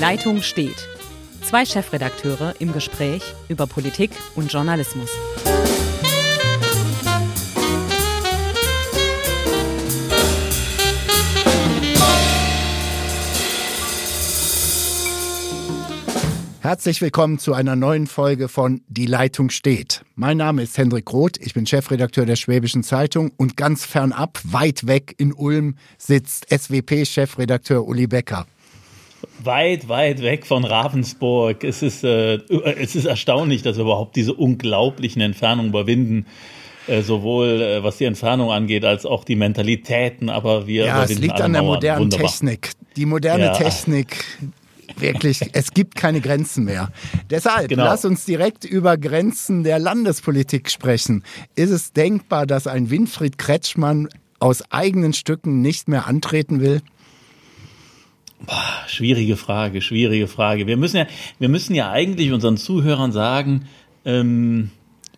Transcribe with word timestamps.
Leitung 0.00 0.42
steht. 0.42 0.86
Zwei 1.42 1.64
Chefredakteure 1.64 2.54
im 2.60 2.72
Gespräch 2.72 3.34
über 3.48 3.66
Politik 3.66 4.12
und 4.36 4.52
Journalismus. 4.52 5.10
Herzlich 16.60 17.00
willkommen 17.00 17.40
zu 17.40 17.54
einer 17.54 17.74
neuen 17.74 18.06
Folge 18.06 18.48
von 18.48 18.82
Die 18.86 19.06
Leitung 19.06 19.50
steht. 19.50 20.04
Mein 20.14 20.36
Name 20.36 20.62
ist 20.62 20.78
Hendrik 20.78 21.12
Roth, 21.12 21.38
ich 21.38 21.54
bin 21.54 21.66
Chefredakteur 21.66 22.24
der 22.24 22.36
Schwäbischen 22.36 22.84
Zeitung 22.84 23.32
und 23.36 23.56
ganz 23.56 23.84
fernab, 23.84 24.38
weit 24.44 24.86
weg 24.86 25.16
in 25.18 25.32
Ulm, 25.32 25.74
sitzt 25.96 26.46
SWP-Chefredakteur 26.50 27.84
Uli 27.84 28.06
Becker. 28.06 28.46
Weit, 29.42 29.88
weit 29.88 30.22
weg 30.22 30.46
von 30.46 30.64
Ravensburg. 30.64 31.64
Es 31.64 31.82
ist, 31.82 32.04
äh, 32.04 32.36
es 32.36 32.94
ist 32.94 33.04
erstaunlich, 33.04 33.62
dass 33.62 33.76
wir 33.76 33.84
überhaupt 33.84 34.16
diese 34.16 34.34
unglaublichen 34.34 35.22
Entfernungen 35.22 35.70
überwinden 35.70 36.26
äh, 36.88 37.02
sowohl 37.02 37.60
äh, 37.60 37.82
was 37.84 37.98
die 37.98 38.06
Entfernung 38.06 38.50
angeht, 38.50 38.84
als 38.84 39.04
auch 39.04 39.24
die 39.24 39.36
Mentalitäten, 39.36 40.30
aber 40.30 40.66
wir 40.66 40.86
Ja, 40.86 41.04
es 41.04 41.18
liegt 41.18 41.38
an 41.40 41.52
der 41.52 41.62
modernen 41.62 42.04
Wunderbar. 42.04 42.30
Technik. 42.30 42.70
Die 42.96 43.04
moderne 43.04 43.44
ja. 43.44 43.52
Technik, 43.52 44.24
wirklich, 44.96 45.42
es 45.52 45.72
gibt 45.72 45.96
keine 45.96 46.22
Grenzen 46.22 46.64
mehr. 46.64 46.90
Deshalb, 47.28 47.68
genau. 47.68 47.84
lass 47.84 48.06
uns 48.06 48.24
direkt 48.24 48.64
über 48.64 48.96
Grenzen 48.96 49.64
der 49.64 49.78
Landespolitik 49.78 50.70
sprechen. 50.70 51.24
Ist 51.54 51.70
es 51.70 51.92
denkbar, 51.92 52.46
dass 52.46 52.66
ein 52.66 52.88
Winfried 52.88 53.36
Kretschmann 53.36 54.08
aus 54.40 54.62
eigenen 54.70 55.12
Stücken 55.12 55.60
nicht 55.60 55.88
mehr 55.88 56.06
antreten 56.06 56.60
will? 56.60 56.80
Boah, 58.40 58.84
schwierige 58.86 59.36
Frage, 59.36 59.82
schwierige 59.82 60.28
Frage. 60.28 60.66
Wir 60.66 60.76
müssen 60.76 60.98
ja, 60.98 61.06
wir 61.38 61.48
müssen 61.48 61.74
ja 61.74 61.90
eigentlich 61.90 62.32
unseren 62.32 62.56
Zuhörern 62.56 63.12
sagen, 63.12 63.66
ähm, 64.04 64.70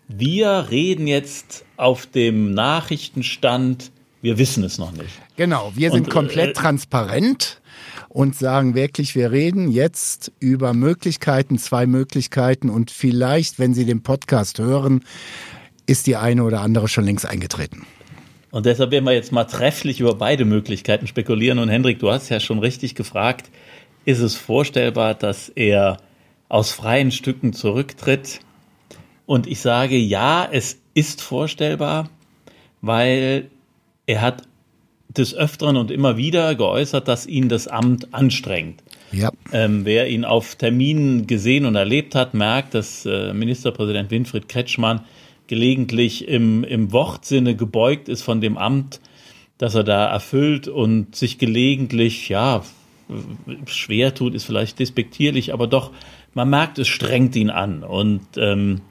wir 0.08 0.68
reden 0.70 1.06
jetzt 1.06 1.64
auf 1.76 2.06
dem 2.06 2.52
Nachrichtenstand, 2.52 3.92
wir 4.22 4.38
wissen 4.38 4.64
es 4.64 4.78
noch 4.78 4.92
nicht. 4.92 5.10
Genau, 5.36 5.72
wir 5.74 5.90
sind 5.90 6.06
Und, 6.06 6.12
komplett 6.12 6.50
äh, 6.50 6.52
transparent 6.52 7.60
und 8.08 8.34
sagen 8.36 8.74
wirklich, 8.74 9.14
wir 9.14 9.30
reden 9.30 9.70
jetzt 9.70 10.32
über 10.40 10.74
Möglichkeiten, 10.74 11.58
zwei 11.58 11.86
Möglichkeiten 11.86 12.68
und 12.68 12.90
vielleicht, 12.90 13.58
wenn 13.58 13.72
Sie 13.72 13.84
den 13.84 14.02
Podcast 14.02 14.58
hören, 14.58 15.04
ist 15.86 16.06
die 16.06 16.16
eine 16.16 16.42
oder 16.44 16.60
andere 16.60 16.88
schon 16.88 17.04
längst 17.04 17.26
eingetreten. 17.26 17.86
Und 18.50 18.66
deshalb 18.66 18.90
werden 18.90 19.04
wir 19.04 19.12
jetzt 19.12 19.32
mal 19.32 19.44
trefflich 19.44 20.00
über 20.00 20.14
beide 20.14 20.44
Möglichkeiten 20.44 21.06
spekulieren. 21.06 21.58
Und 21.58 21.68
Hendrik, 21.68 22.00
du 22.00 22.10
hast 22.10 22.28
ja 22.28 22.40
schon 22.40 22.58
richtig 22.58 22.94
gefragt, 22.94 23.50
ist 24.04 24.20
es 24.20 24.36
vorstellbar, 24.36 25.14
dass 25.14 25.48
er 25.48 25.98
aus 26.48 26.72
freien 26.72 27.12
Stücken 27.12 27.52
zurücktritt? 27.52 28.40
Und 29.26 29.46
ich 29.46 29.60
sage, 29.60 29.96
ja, 29.96 30.48
es 30.50 30.80
ist 30.94 31.22
vorstellbar, 31.22 32.10
weil 32.80 33.50
er 34.06 34.20
hat 34.22 34.42
des 35.08 35.34
Öfteren 35.34 35.76
und 35.76 35.90
immer 35.90 36.16
wieder 36.16 36.54
geäußert, 36.54 37.08
dass 37.08 37.26
ihn 37.26 37.48
das 37.48 37.68
Amt 37.68 38.12
anstrengt. 38.12 38.82
Ja. 39.12 39.30
Ähm, 39.52 39.84
wer 39.84 40.08
ihn 40.08 40.24
auf 40.24 40.54
Terminen 40.54 41.26
gesehen 41.26 41.66
und 41.66 41.74
erlebt 41.74 42.14
hat, 42.14 42.34
merkt, 42.34 42.74
dass 42.74 43.06
äh, 43.06 43.32
Ministerpräsident 43.32 44.10
Winfried 44.10 44.48
Kretschmann 44.48 45.02
gelegentlich 45.50 46.28
im, 46.28 46.62
im 46.62 46.92
Wortsinne 46.92 47.56
gebeugt 47.56 48.08
ist 48.08 48.22
von 48.22 48.40
dem 48.40 48.56
Amt, 48.56 49.00
das 49.58 49.74
er 49.74 49.82
da 49.82 50.06
erfüllt 50.06 50.68
und 50.68 51.16
sich 51.16 51.38
gelegentlich, 51.38 52.28
ja, 52.28 52.62
schwer 53.66 54.14
tut, 54.14 54.34
ist 54.34 54.44
vielleicht 54.44 54.78
despektierlich, 54.78 55.52
aber 55.52 55.66
doch, 55.66 55.90
man 56.34 56.48
merkt, 56.48 56.78
es 56.78 56.86
strengt 56.86 57.34
ihn 57.34 57.50
an. 57.50 57.82
Und 57.82 58.22
ähm, 58.36 58.82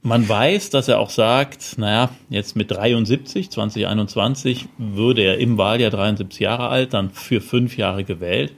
man 0.00 0.26
weiß, 0.26 0.70
dass 0.70 0.88
er 0.88 1.00
auch 1.00 1.10
sagt, 1.10 1.76
naja, 1.76 2.08
jetzt 2.30 2.56
mit 2.56 2.70
73, 2.70 3.50
2021, 3.50 4.68
würde 4.78 5.20
er 5.20 5.36
im 5.36 5.58
Wahljahr 5.58 5.90
73 5.90 6.40
Jahre 6.40 6.68
alt, 6.68 6.94
dann 6.94 7.10
für 7.10 7.42
fünf 7.42 7.76
Jahre 7.76 8.04
gewählt, 8.04 8.54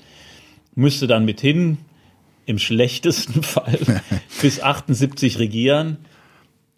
müsste 0.76 1.08
dann 1.08 1.24
mithin 1.24 1.78
im 2.46 2.60
schlechtesten 2.60 3.42
Fall 3.42 3.80
bis 4.40 4.62
78 4.62 5.40
regieren. 5.40 5.98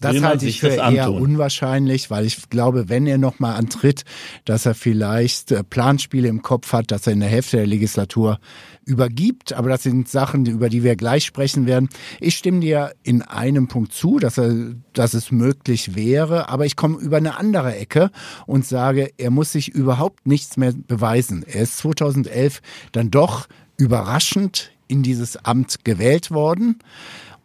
Das 0.02 0.22
halte 0.22 0.46
ich 0.46 0.60
für 0.60 0.68
eher 0.68 1.12
unwahrscheinlich, 1.12 2.10
weil 2.10 2.26
ich 2.26 2.50
glaube, 2.50 2.88
wenn 2.88 3.06
er 3.06 3.18
nochmal 3.18 3.56
antritt, 3.56 4.04
dass 4.44 4.66
er 4.66 4.74
vielleicht 4.74 5.52
äh, 5.52 5.62
Planspiele 5.64 6.28
im 6.28 6.42
Kopf 6.42 6.72
hat, 6.72 6.90
dass 6.90 7.06
er 7.06 7.12
in 7.12 7.20
der 7.20 7.28
Hälfte 7.28 7.56
der 7.58 7.66
Legislatur 7.66 8.38
übergibt. 8.84 9.52
Aber 9.52 9.68
das 9.68 9.84
sind 9.84 10.08
Sachen, 10.08 10.46
über 10.46 10.68
die 10.68 10.82
wir 10.82 10.96
gleich 10.96 11.24
sprechen 11.24 11.66
werden. 11.66 11.88
Ich 12.20 12.36
stimme 12.36 12.60
dir 12.60 12.92
in 13.02 13.22
einem 13.22 13.68
Punkt 13.68 13.92
zu, 13.92 14.18
dass, 14.18 14.38
er, 14.38 14.74
dass 14.92 15.14
es 15.14 15.30
möglich 15.30 15.94
wäre. 15.94 16.48
Aber 16.48 16.66
ich 16.66 16.76
komme 16.76 16.98
über 16.98 17.16
eine 17.16 17.38
andere 17.38 17.76
Ecke 17.76 18.10
und 18.46 18.66
sage, 18.66 19.10
er 19.18 19.30
muss 19.30 19.52
sich 19.52 19.68
überhaupt 19.68 20.26
nichts 20.26 20.56
mehr 20.56 20.72
beweisen. 20.72 21.44
Er 21.46 21.62
ist 21.62 21.78
2011 21.78 22.60
dann 22.92 23.10
doch 23.10 23.46
überraschend 23.76 24.72
in 24.88 25.02
dieses 25.02 25.36
Amt 25.44 25.84
gewählt 25.84 26.30
worden. 26.30 26.78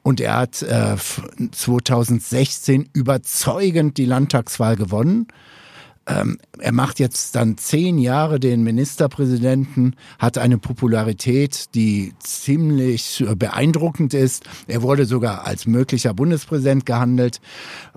Und 0.07 0.21
er 0.21 0.37
hat 0.37 0.61
äh, 0.61 0.95
2016 1.51 2.87
überzeugend 2.93 3.97
die 3.97 4.05
Landtagswahl 4.05 4.77
gewonnen. 4.77 5.27
Ähm, 6.07 6.37
er 6.59 6.71
macht 6.71 6.99
jetzt 6.99 7.35
dann 7.35 7.57
zehn 7.57 7.97
Jahre 7.97 8.39
den 8.39 8.63
Ministerpräsidenten, 8.63 9.97
hat 10.17 10.37
eine 10.37 10.59
Popularität, 10.59 11.75
die 11.75 12.13
ziemlich 12.19 13.19
äh, 13.19 13.35
beeindruckend 13.35 14.13
ist. 14.13 14.45
Er 14.67 14.81
wurde 14.81 15.03
sogar 15.03 15.45
als 15.45 15.67
möglicher 15.67 16.13
Bundespräsident 16.13 16.85
gehandelt. 16.85 17.41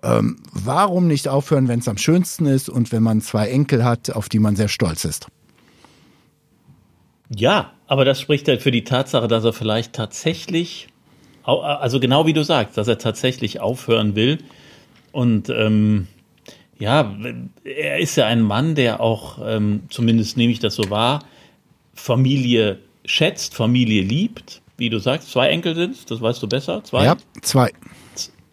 Ähm, 0.03 0.38
warum 0.50 1.06
nicht 1.06 1.28
aufhören, 1.28 1.69
wenn 1.69 1.78
es 1.78 1.87
am 1.87 1.97
schönsten 1.97 2.47
ist 2.47 2.69
und 2.69 2.91
wenn 2.91 3.04
man 3.04 3.21
zwei 3.21 3.50
Enkel 3.50 3.84
hat, 3.84 4.10
auf 4.10 4.28
die 4.28 4.41
man 4.41 4.56
sehr 4.56 4.66
stolz 4.66 5.04
ist? 5.04 5.28
Ja, 7.32 7.71
aber 7.87 8.04
das 8.04 8.21
spricht 8.21 8.48
halt 8.48 8.62
für 8.62 8.72
die 8.72 8.82
Tatsache, 8.82 9.28
dass 9.28 9.44
er 9.44 9.53
vielleicht 9.53 9.92
tatsächlich, 9.92 10.88
also 11.42 12.00
genau 12.00 12.26
wie 12.26 12.32
du 12.32 12.44
sagst, 12.44 12.76
dass 12.76 12.88
er 12.88 12.98
tatsächlich 12.98 13.60
aufhören 13.60 14.14
will. 14.14 14.38
Und 15.12 15.48
ähm, 15.50 16.06
ja, 16.78 17.14
er 17.64 17.98
ist 17.98 18.16
ja 18.16 18.26
ein 18.26 18.42
Mann, 18.42 18.74
der 18.74 19.00
auch, 19.00 19.38
ähm, 19.44 19.82
zumindest 19.90 20.36
nehme 20.36 20.52
ich 20.52 20.60
das 20.60 20.74
so 20.74 20.90
wahr, 20.90 21.24
Familie 21.94 22.78
schätzt, 23.04 23.54
Familie 23.54 24.02
liebt. 24.02 24.62
Wie 24.76 24.88
du 24.88 24.98
sagst, 24.98 25.30
zwei 25.30 25.48
Enkel 25.48 25.74
sind 25.74 26.10
das 26.10 26.22
weißt 26.22 26.42
du 26.42 26.48
besser? 26.48 26.82
Zwei? 26.84 27.04
Ja, 27.04 27.16
zwei. 27.42 27.70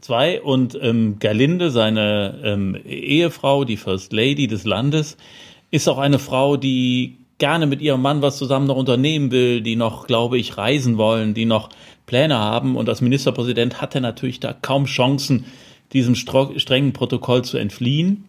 Zwei 0.01 0.41
und 0.41 0.77
ähm, 0.81 1.19
Gerlinde, 1.19 1.71
seine 1.71 2.39
ähm, 2.43 2.75
Ehefrau, 2.85 3.63
die 3.65 3.77
First 3.77 4.13
Lady 4.13 4.47
des 4.47 4.65
Landes, 4.65 5.17
ist 5.71 5.87
auch 5.87 5.97
eine 5.97 6.19
Frau, 6.19 6.57
die 6.57 7.17
gerne 7.37 7.65
mit 7.65 7.81
ihrem 7.81 8.01
Mann 8.01 8.21
was 8.21 8.37
zusammen 8.37 8.67
noch 8.67 8.77
unternehmen 8.77 9.31
will, 9.31 9.61
die 9.61 9.75
noch, 9.75 10.07
glaube 10.07 10.37
ich, 10.37 10.57
reisen 10.57 10.97
wollen, 10.97 11.33
die 11.33 11.45
noch 11.45 11.69
Pläne 12.07 12.40
haben. 12.40 12.75
Und 12.75 12.90
als 12.90 13.01
Ministerpräsident 13.01 13.79
hat 13.79 13.94
er 13.94 14.01
natürlich 14.01 14.40
da 14.40 14.53
kaum 14.53 14.85
Chancen, 14.85 15.45
diesem 15.94 16.16
strengen 16.16 16.94
Protokoll 16.94 17.44
zu 17.44 17.57
entfliehen. 17.57 18.25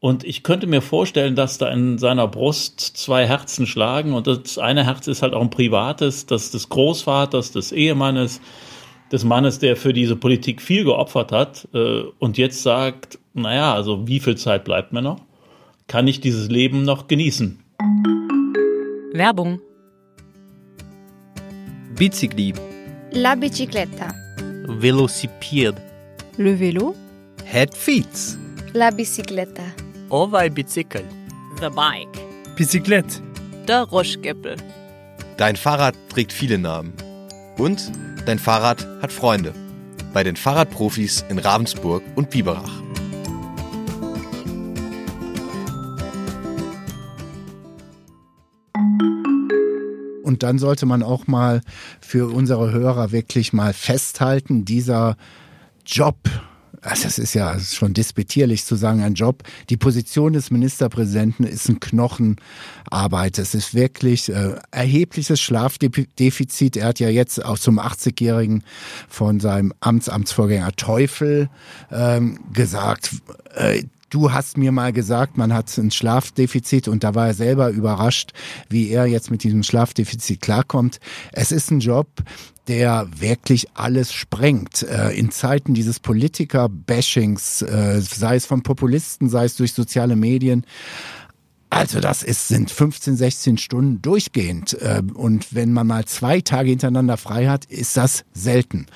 Und 0.00 0.24
ich 0.24 0.42
könnte 0.42 0.66
mir 0.66 0.80
vorstellen, 0.80 1.36
dass 1.36 1.58
da 1.58 1.68
in 1.70 1.98
seiner 1.98 2.26
Brust 2.26 2.80
zwei 2.80 3.26
Herzen 3.26 3.66
schlagen. 3.66 4.14
Und 4.14 4.26
das 4.26 4.58
eine 4.58 4.84
Herz 4.84 5.06
ist 5.06 5.22
halt 5.22 5.34
auch 5.34 5.42
ein 5.42 5.50
privates, 5.50 6.26
das 6.26 6.50
des 6.50 6.70
Großvaters, 6.70 7.52
des 7.52 7.70
Ehemannes, 7.70 8.40
des 9.12 9.24
Mannes, 9.24 9.58
der 9.58 9.76
für 9.76 9.92
diese 9.92 10.16
Politik 10.16 10.62
viel 10.62 10.84
geopfert 10.84 11.32
hat 11.32 11.68
äh, 11.74 12.02
und 12.18 12.38
jetzt 12.38 12.62
sagt, 12.62 13.18
naja, 13.34 13.74
also 13.74 14.06
wie 14.06 14.20
viel 14.20 14.36
Zeit 14.36 14.64
bleibt 14.64 14.92
mir 14.92 15.02
noch? 15.02 15.20
Kann 15.86 16.06
ich 16.06 16.20
dieses 16.20 16.48
Leben 16.48 16.84
noch 16.84 17.08
genießen? 17.08 17.58
Werbung. 19.12 19.60
Bicicli. 21.96 22.54
La 23.12 23.34
bicicletta. 23.34 24.14
Velocipede. 24.68 25.82
Le 26.36 26.54
vélo. 26.54 26.94
Head 27.44 27.74
feet. 27.74 28.38
La 28.72 28.90
bicicletta. 28.90 29.62
Ovaj 30.10 30.50
bicycle. 30.50 31.04
The 31.60 31.70
bike. 31.70 32.20
Bicyclette. 32.56 33.20
Der 33.66 33.82
Roschgeppel. 33.82 34.56
Dein 35.36 35.56
Fahrrad 35.56 35.94
trägt 36.08 36.32
viele 36.32 36.58
Namen. 36.58 36.92
Und 37.58 37.90
dein 38.26 38.38
Fahrrad 38.38 38.86
hat 39.02 39.12
Freunde. 39.12 39.54
Bei 40.12 40.22
den 40.22 40.36
Fahrradprofis 40.36 41.24
in 41.28 41.38
Ravensburg 41.40 42.02
und 42.14 42.30
Biberach. 42.30 42.80
Und 50.40 50.44
dann 50.44 50.58
sollte 50.58 50.86
man 50.86 51.02
auch 51.02 51.26
mal 51.26 51.60
für 52.00 52.32
unsere 52.32 52.72
Hörer 52.72 53.12
wirklich 53.12 53.52
mal 53.52 53.74
festhalten, 53.74 54.64
dieser 54.64 55.18
Job 55.84 56.16
also 56.82 57.02
das 57.02 57.18
ist 57.18 57.34
ja 57.34 57.60
schon 57.60 57.92
disputierlich 57.92 58.64
zu 58.64 58.74
sagen, 58.74 59.02
ein 59.02 59.12
Job. 59.12 59.42
Die 59.68 59.76
Position 59.76 60.32
des 60.32 60.50
Ministerpräsidenten 60.50 61.44
ist 61.44 61.68
ein 61.68 61.78
Knochenarbeit. 61.78 63.38
Es 63.38 63.54
ist 63.54 63.74
wirklich 63.74 64.30
äh, 64.30 64.54
erhebliches 64.70 65.42
Schlafdefizit. 65.42 66.78
Er 66.78 66.86
hat 66.86 66.98
ja 66.98 67.10
jetzt 67.10 67.44
auch 67.44 67.58
zum 67.58 67.78
80-Jährigen 67.78 68.64
von 69.10 69.40
seinem 69.40 69.74
Amtsamtsvorgänger 69.80 70.72
Teufel 70.72 71.50
ähm, 71.92 72.38
gesagt, 72.54 73.10
äh, 73.54 73.82
Du 74.10 74.32
hast 74.32 74.58
mir 74.58 74.72
mal 74.72 74.92
gesagt, 74.92 75.38
man 75.38 75.54
hat 75.54 75.76
ein 75.78 75.92
Schlafdefizit 75.92 76.88
und 76.88 77.04
da 77.04 77.14
war 77.14 77.28
er 77.28 77.34
selber 77.34 77.70
überrascht, 77.70 78.32
wie 78.68 78.90
er 78.90 79.06
jetzt 79.06 79.30
mit 79.30 79.44
diesem 79.44 79.62
Schlafdefizit 79.62 80.42
klarkommt. 80.42 80.98
Es 81.30 81.52
ist 81.52 81.70
ein 81.70 81.78
Job, 81.78 82.08
der 82.66 83.08
wirklich 83.16 83.68
alles 83.74 84.12
sprengt. 84.12 84.82
Äh, 84.82 85.10
in 85.12 85.30
Zeiten 85.30 85.74
dieses 85.74 86.00
Politiker-Bashings, 86.00 87.62
äh, 87.62 88.00
sei 88.00 88.34
es 88.34 88.46
von 88.46 88.64
Populisten, 88.64 89.28
sei 89.28 89.44
es 89.44 89.54
durch 89.54 89.74
soziale 89.74 90.16
Medien, 90.16 90.66
also 91.70 92.00
das 92.00 92.24
ist, 92.24 92.48
sind 92.48 92.70
15, 92.70 93.16
16 93.16 93.58
Stunden 93.58 94.02
durchgehend. 94.02 94.74
Äh, 94.74 95.02
und 95.14 95.54
wenn 95.54 95.72
man 95.72 95.86
mal 95.86 96.04
zwei 96.04 96.40
Tage 96.40 96.70
hintereinander 96.70 97.16
frei 97.16 97.46
hat, 97.46 97.64
ist 97.66 97.96
das 97.96 98.24
selten. 98.32 98.86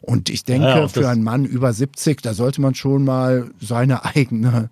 Und 0.00 0.28
ich 0.28 0.44
denke, 0.44 0.66
ja, 0.66 0.88
für 0.88 1.08
einen 1.08 1.22
Mann 1.22 1.44
über 1.44 1.72
70, 1.72 2.20
da 2.22 2.34
sollte 2.34 2.60
man 2.60 2.74
schon 2.74 3.04
mal 3.04 3.50
seine 3.60 4.04
eigene 4.16 4.70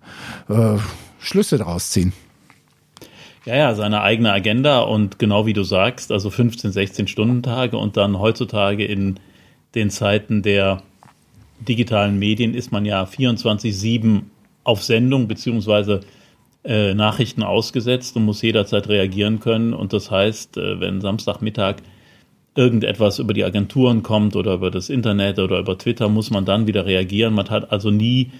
äh, 0.49 0.77
Schlüsse 1.19 1.57
draus 1.57 1.91
ziehen. 1.91 2.13
Ja, 3.45 3.55
ja, 3.55 3.75
seine 3.75 4.01
eigene 4.01 4.33
Agenda 4.33 4.79
und 4.81 5.19
genau 5.19 5.45
wie 5.45 5.53
du 5.53 5.63
sagst, 5.63 6.11
also 6.11 6.29
15, 6.29 6.71
16 6.71 7.07
Stunden 7.07 7.43
Tage 7.43 7.77
und 7.77 7.95
dann 7.95 8.19
heutzutage 8.19 8.83
in 8.85 9.19
den 9.75 9.91
Zeiten 9.91 10.41
der 10.41 10.81
digitalen 11.59 12.17
Medien 12.17 12.53
ist 12.53 12.71
man 12.71 12.85
ja 12.85 13.03
24-7 13.03 14.23
auf 14.63 14.83
Sendung 14.83 15.27
beziehungsweise 15.27 16.01
äh, 16.65 16.93
Nachrichten 16.93 17.43
ausgesetzt 17.43 18.15
und 18.15 18.25
muss 18.25 18.41
jederzeit 18.41 18.89
reagieren 18.89 19.39
können. 19.39 19.73
Und 19.73 19.93
das 19.93 20.11
heißt, 20.11 20.57
äh, 20.57 20.79
wenn 20.79 21.01
Samstagmittag 21.01 21.77
irgendetwas 22.55 23.19
über 23.19 23.33
die 23.33 23.43
Agenturen 23.43 24.01
kommt 24.01 24.35
oder 24.35 24.55
über 24.55 24.71
das 24.71 24.89
Internet 24.89 25.39
oder 25.39 25.59
über 25.59 25.77
Twitter, 25.77 26.09
muss 26.09 26.31
man 26.31 26.45
dann 26.45 26.67
wieder 26.67 26.85
reagieren. 26.85 27.33
Man 27.33 27.49
hat 27.49 27.71
also 27.71 27.91
nie 27.91 28.31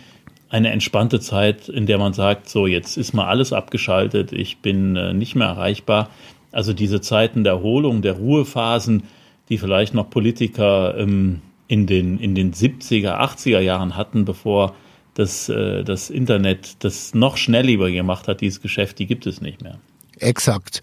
eine 0.49 0.71
entspannte 0.71 1.19
Zeit, 1.19 1.69
in 1.69 1.85
der 1.85 1.97
man 1.97 2.13
sagt, 2.13 2.49
so 2.49 2.65
jetzt 2.65 2.97
ist 2.97 3.13
mal 3.13 3.27
alles 3.27 3.51
abgeschaltet, 3.51 4.31
ich 4.31 4.57
bin 4.57 4.95
äh, 4.95 5.13
nicht 5.13 5.35
mehr 5.35 5.47
erreichbar. 5.47 6.09
Also 6.51 6.71
diese 6.71 7.01
Zeiten 7.01 7.43
der 7.43 7.53
Erholung, 7.53 8.01
der 8.01 8.13
Ruhephasen, 8.13 9.03
die 9.49 9.57
vielleicht 9.57 9.93
noch 9.93 10.09
Politiker 10.09 10.97
ähm, 10.97 11.41
in, 11.67 11.87
den, 11.87 12.19
in 12.19 12.35
den 12.35 12.53
70er, 12.53 13.19
80er 13.19 13.59
Jahren 13.59 13.97
hatten, 13.97 14.23
bevor 14.23 14.75
das, 15.15 15.49
äh, 15.49 15.83
das 15.83 16.09
Internet 16.09 16.83
das 16.83 17.15
noch 17.15 17.37
schneller 17.37 17.89
gemacht 17.89 18.27
hat, 18.27 18.41
dieses 18.41 18.61
Geschäft, 18.61 18.99
die 18.99 19.07
gibt 19.07 19.25
es 19.25 19.41
nicht 19.41 19.63
mehr. 19.63 19.79
Exakt. 20.19 20.81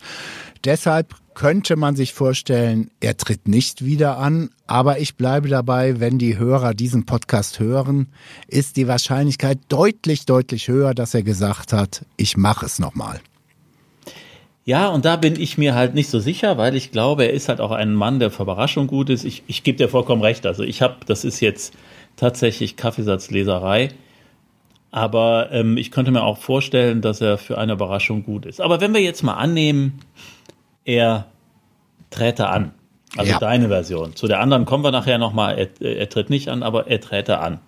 Deshalb 0.64 1.14
könnte 1.34 1.76
man 1.76 1.96
sich 1.96 2.12
vorstellen, 2.12 2.90
er 3.00 3.16
tritt 3.16 3.48
nicht 3.48 3.84
wieder 3.84 4.18
an. 4.18 4.50
Aber 4.66 5.00
ich 5.00 5.16
bleibe 5.16 5.48
dabei, 5.48 6.00
wenn 6.00 6.18
die 6.18 6.38
Hörer 6.38 6.74
diesen 6.74 7.06
Podcast 7.06 7.58
hören, 7.60 8.08
ist 8.48 8.76
die 8.76 8.88
Wahrscheinlichkeit 8.88 9.58
deutlich, 9.68 10.26
deutlich 10.26 10.68
höher, 10.68 10.94
dass 10.94 11.14
er 11.14 11.22
gesagt 11.22 11.72
hat, 11.72 12.04
ich 12.16 12.36
mache 12.36 12.66
es 12.66 12.78
nochmal. 12.78 13.20
Ja, 14.64 14.88
und 14.88 15.04
da 15.04 15.16
bin 15.16 15.38
ich 15.40 15.58
mir 15.58 15.74
halt 15.74 15.94
nicht 15.94 16.08
so 16.08 16.20
sicher, 16.20 16.56
weil 16.56 16.76
ich 16.76 16.92
glaube, 16.92 17.24
er 17.24 17.32
ist 17.32 17.48
halt 17.48 17.60
auch 17.60 17.72
ein 17.72 17.94
Mann, 17.94 18.20
der 18.20 18.30
für 18.30 18.44
Überraschung 18.44 18.86
gut 18.86 19.10
ist. 19.10 19.24
Ich, 19.24 19.42
ich 19.48 19.64
gebe 19.64 19.76
dir 19.76 19.88
vollkommen 19.88 20.22
recht. 20.22 20.46
Also 20.46 20.62
ich 20.62 20.82
habe, 20.82 20.96
das 21.06 21.24
ist 21.24 21.40
jetzt 21.40 21.74
tatsächlich 22.16 22.76
Kaffeesatzleserei. 22.76 23.88
Aber 24.92 25.48
ähm, 25.50 25.78
ich 25.78 25.90
könnte 25.90 26.10
mir 26.10 26.22
auch 26.22 26.38
vorstellen, 26.38 27.00
dass 27.00 27.20
er 27.20 27.38
für 27.38 27.58
eine 27.58 27.72
Überraschung 27.72 28.24
gut 28.24 28.46
ist. 28.46 28.60
Aber 28.60 28.80
wenn 28.80 28.92
wir 28.92 29.00
jetzt 29.00 29.22
mal 29.22 29.34
annehmen, 29.34 30.00
er 30.84 31.26
träte 32.10 32.48
an. 32.48 32.72
Also 33.16 33.32
ja. 33.32 33.38
deine 33.38 33.68
Version. 33.68 34.14
Zu 34.14 34.26
der 34.28 34.40
anderen 34.40 34.66
kommen 34.66 34.84
wir 34.84 34.90
nachher 34.90 35.18
nochmal. 35.18 35.58
Er, 35.58 35.98
er 35.98 36.08
tritt 36.08 36.30
nicht 36.30 36.48
an, 36.48 36.62
aber 36.62 36.86
er 36.88 37.00
träte 37.00 37.38
an. 37.38 37.58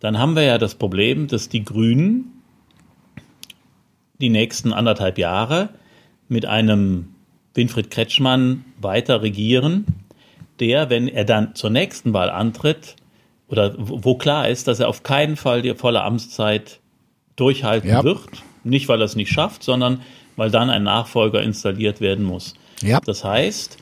Dann 0.00 0.18
haben 0.18 0.36
wir 0.36 0.42
ja 0.42 0.58
das 0.58 0.74
Problem, 0.74 1.28
dass 1.28 1.48
die 1.48 1.64
Grünen 1.64 2.42
die 4.20 4.28
nächsten 4.28 4.72
anderthalb 4.72 5.16
Jahre 5.16 5.70
mit 6.28 6.44
einem 6.44 7.14
Winfried 7.54 7.90
Kretschmann 7.90 8.64
weiter 8.80 9.22
regieren, 9.22 9.86
der, 10.60 10.90
wenn 10.90 11.06
er 11.06 11.24
dann 11.24 11.54
zur 11.54 11.70
nächsten 11.70 12.12
Wahl 12.12 12.30
antritt, 12.30 12.96
oder 13.48 13.74
wo 13.78 14.14
klar 14.14 14.48
ist, 14.48 14.68
dass 14.68 14.80
er 14.80 14.88
auf 14.88 15.02
keinen 15.02 15.36
Fall 15.36 15.62
die 15.62 15.74
volle 15.74 16.02
Amtszeit 16.02 16.80
durchhalten 17.36 17.88
ja. 17.88 18.04
wird, 18.04 18.20
nicht 18.64 18.88
weil 18.88 19.00
er 19.00 19.04
es 19.04 19.16
nicht 19.16 19.32
schafft, 19.32 19.62
sondern 19.62 20.02
weil 20.36 20.50
dann 20.50 20.70
ein 20.70 20.82
Nachfolger 20.82 21.42
installiert 21.42 22.00
werden 22.00 22.24
muss. 22.24 22.54
Ja. 22.82 23.00
Das 23.04 23.24
heißt, 23.24 23.78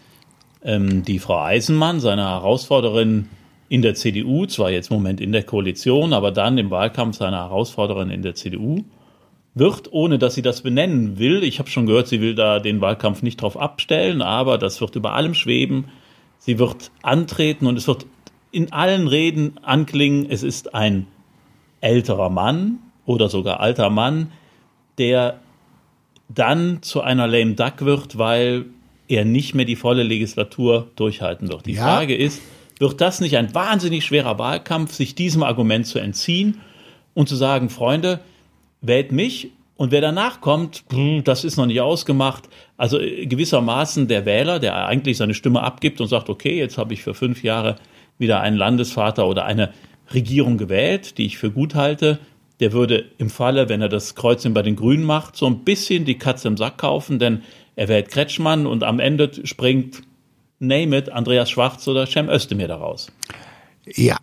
ähm, 0.63 1.05
die 1.05 1.19
Frau 1.19 1.41
Eisenmann, 1.41 2.01
seine 2.01 2.23
Herausforderin 2.23 3.29
in 3.69 3.83
der 3.83 3.95
CDU, 3.95 4.47
zwar 4.47 4.71
jetzt 4.71 4.91
im 4.91 4.97
Moment 4.97 5.21
in 5.21 5.33
der 5.33 5.43
Koalition, 5.43 6.12
aber 6.12 6.31
dann 6.31 6.57
im 6.59 6.71
Wahlkampf 6.71 7.17
seine 7.17 7.37
Herausforderin 7.37 8.11
in 8.11 8.23
der 8.23 8.35
CDU, 8.35 8.85
wird, 9.55 9.93
ohne 9.93 10.19
dass 10.19 10.35
sie 10.35 10.43
das 10.43 10.61
benennen 10.61 11.19
will, 11.19 11.43
ich 11.43 11.59
habe 11.59 11.71
schon 11.71 11.87
gehört, 11.87 12.09
sie 12.09 12.21
will 12.21 12.35
da 12.35 12.61
den 12.61 12.81
Wahlkampf 12.81 13.23
nicht 13.23 13.41
drauf 13.41 13.57
abstellen, 13.59 14.23
aber 14.23 14.59
das 14.59 14.81
wird 14.81 14.97
über 14.97 15.15
allem 15.15 15.35
schweben. 15.35 15.87
Sie 16.39 16.59
wird 16.59 16.91
antreten 17.03 17.67
und 17.67 17.77
es 17.77 17.89
wird 17.89 18.07
in 18.56 18.73
allen 18.73 19.06
Reden 19.06 19.58
anklingen, 19.62 20.29
es 20.31 20.43
ist 20.43 20.75
ein 20.75 21.06
älterer 21.82 22.31
Mann 22.31 22.79
oder 23.05 23.29
sogar 23.29 23.61
alter 23.61 23.91
Mann, 23.91 24.32
der 24.97 25.41
dann 26.31 26.79
zu 26.81 27.03
einer 27.03 27.26
lame 27.26 27.53
duck 27.53 27.85
wird, 27.85 28.17
weil 28.17 28.64
er 29.08 29.26
nicht 29.26 29.55
mehr 29.55 29.67
die 29.67 29.76
volle 29.76 30.05
Legislatur 30.05 30.88
durchhalten 30.97 31.49
wird. 31.50 31.67
Die 31.67 31.75
ja. 31.75 31.82
Frage 31.82 32.17
ist, 32.17 32.41
wird 32.79 32.99
das 33.03 33.20
nicht 33.20 33.37
ein 33.37 33.55
wahnsinnig 33.55 34.06
schwerer 34.06 34.38
Wahlkampf, 34.38 34.94
sich 34.94 35.14
diesem 35.14 35.43
Argument 35.43 35.87
zu 35.87 35.99
entziehen 35.99 36.62
und 37.12 37.29
zu 37.29 37.37
sagen, 37.37 37.69
Freunde, 37.69 38.20
wählt 38.81 39.12
mich 39.12 39.50
und 39.76 39.91
wer 39.91 40.00
danach 40.00 40.41
kommt, 40.41 40.85
das 41.25 41.44
ist 41.44 41.59
noch 41.59 41.67
nicht 41.67 41.82
ausgemacht. 41.82 42.44
Also 42.79 42.99
äh, 42.99 43.26
gewissermaßen 43.26 44.09
der 44.09 44.25
Wähler, 44.25 44.61
der 44.61 44.87
eigentlich 44.87 45.19
seine 45.19 45.35
Stimme 45.35 45.62
abgibt 45.62 46.00
und 46.00 46.09
sagt, 46.09 46.31
okay, 46.31 46.56
jetzt 46.59 46.79
habe 46.79 46.94
ich 46.94 47.02
für 47.02 47.12
fünf 47.12 47.43
Jahre 47.43 47.76
wieder 48.19 48.41
einen 48.41 48.57
Landesvater 48.57 49.27
oder 49.27 49.45
eine 49.45 49.73
Regierung 50.13 50.59
gewählt, 50.59 51.19
die 51.19 51.27
ich 51.27 51.39
für 51.39 51.51
gut 51.51 51.75
halte, 51.75 52.19
der 52.61 52.73
würde 52.73 53.05
im 53.19 53.29
Falle, 53.29 53.69
wenn 53.69 53.83
er 53.83 53.89
das 53.89 54.15
Kreuzchen 54.15 54.55
bei 54.55 54.63
den 54.63 54.77
Grünen 54.77 55.05
macht, 55.05 55.37
so 55.37 55.47
ein 55.47 55.65
bisschen 55.65 56.05
die 56.05 56.19
Katze 56.19 56.49
im 56.49 56.57
Sack 56.57 56.79
kaufen, 56.79 57.19
denn 57.19 57.43
er 57.75 57.88
wählt 57.88 58.09
Kretschmann 58.09 58.67
und 58.67 58.85
am 58.85 59.00
Ende 59.00 59.31
springt, 59.45 60.02
name 60.59 60.97
it, 60.97 61.11
Andreas 61.11 61.50
Schwarz 61.50 61.87
oder 61.87 62.07
Cem 62.07 62.29
Özdemir 62.29 62.69
daraus. 62.69 63.12
Ja, 63.95 64.17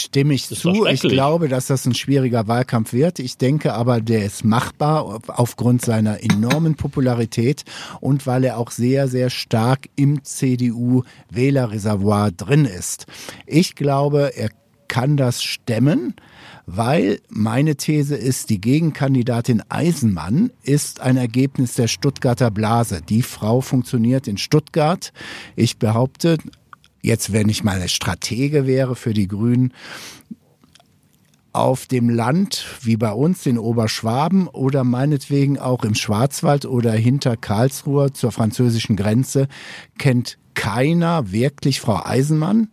stimme 0.00 0.34
ich 0.34 0.46
zu. 0.46 0.86
Ich 0.86 1.02
glaube, 1.02 1.48
dass 1.48 1.66
das 1.66 1.86
ein 1.86 1.94
schwieriger 1.94 2.48
Wahlkampf 2.48 2.92
wird. 2.92 3.18
Ich 3.18 3.38
denke 3.38 3.74
aber, 3.74 4.00
der 4.00 4.24
ist 4.24 4.44
machbar 4.44 5.20
aufgrund 5.28 5.82
seiner 5.82 6.22
enormen 6.22 6.74
Popularität 6.74 7.64
und 8.00 8.26
weil 8.26 8.44
er 8.44 8.58
auch 8.58 8.70
sehr, 8.70 9.08
sehr 9.08 9.30
stark 9.30 9.88
im 9.96 10.24
CDU-Wählerreservoir 10.24 12.32
drin 12.32 12.64
ist. 12.64 13.06
Ich 13.46 13.74
glaube, 13.74 14.36
er 14.36 14.50
kann 14.88 15.16
das 15.16 15.42
stemmen 15.42 16.14
weil 16.66 17.20
meine 17.28 17.76
These 17.76 18.16
ist, 18.16 18.50
die 18.50 18.60
Gegenkandidatin 18.60 19.62
Eisenmann 19.68 20.50
ist 20.62 21.00
ein 21.00 21.16
Ergebnis 21.16 21.74
der 21.74 21.88
Stuttgarter 21.88 22.50
Blase. 22.50 23.00
Die 23.02 23.22
Frau 23.22 23.60
funktioniert 23.60 24.26
in 24.26 24.38
Stuttgart. 24.38 25.12
Ich 25.56 25.78
behaupte, 25.78 26.38
jetzt 27.04 27.32
wenn 27.32 27.48
ich 27.48 27.62
mal 27.62 27.86
Stratege 27.88 28.66
wäre 28.66 28.96
für 28.96 29.12
die 29.12 29.28
Grünen, 29.28 29.72
auf 31.52 31.86
dem 31.86 32.08
Land, 32.08 32.64
wie 32.82 32.96
bei 32.96 33.12
uns 33.12 33.46
in 33.46 33.58
Oberschwaben 33.58 34.48
oder 34.48 34.82
meinetwegen 34.82 35.56
auch 35.56 35.84
im 35.84 35.94
Schwarzwald 35.94 36.66
oder 36.66 36.90
hinter 36.90 37.36
Karlsruhe 37.36 38.12
zur 38.12 38.32
französischen 38.32 38.96
Grenze, 38.96 39.46
kennt 39.96 40.36
keiner 40.54 41.32
wirklich 41.32 41.80
Frau 41.80 42.00
Eisenmann. 42.04 42.68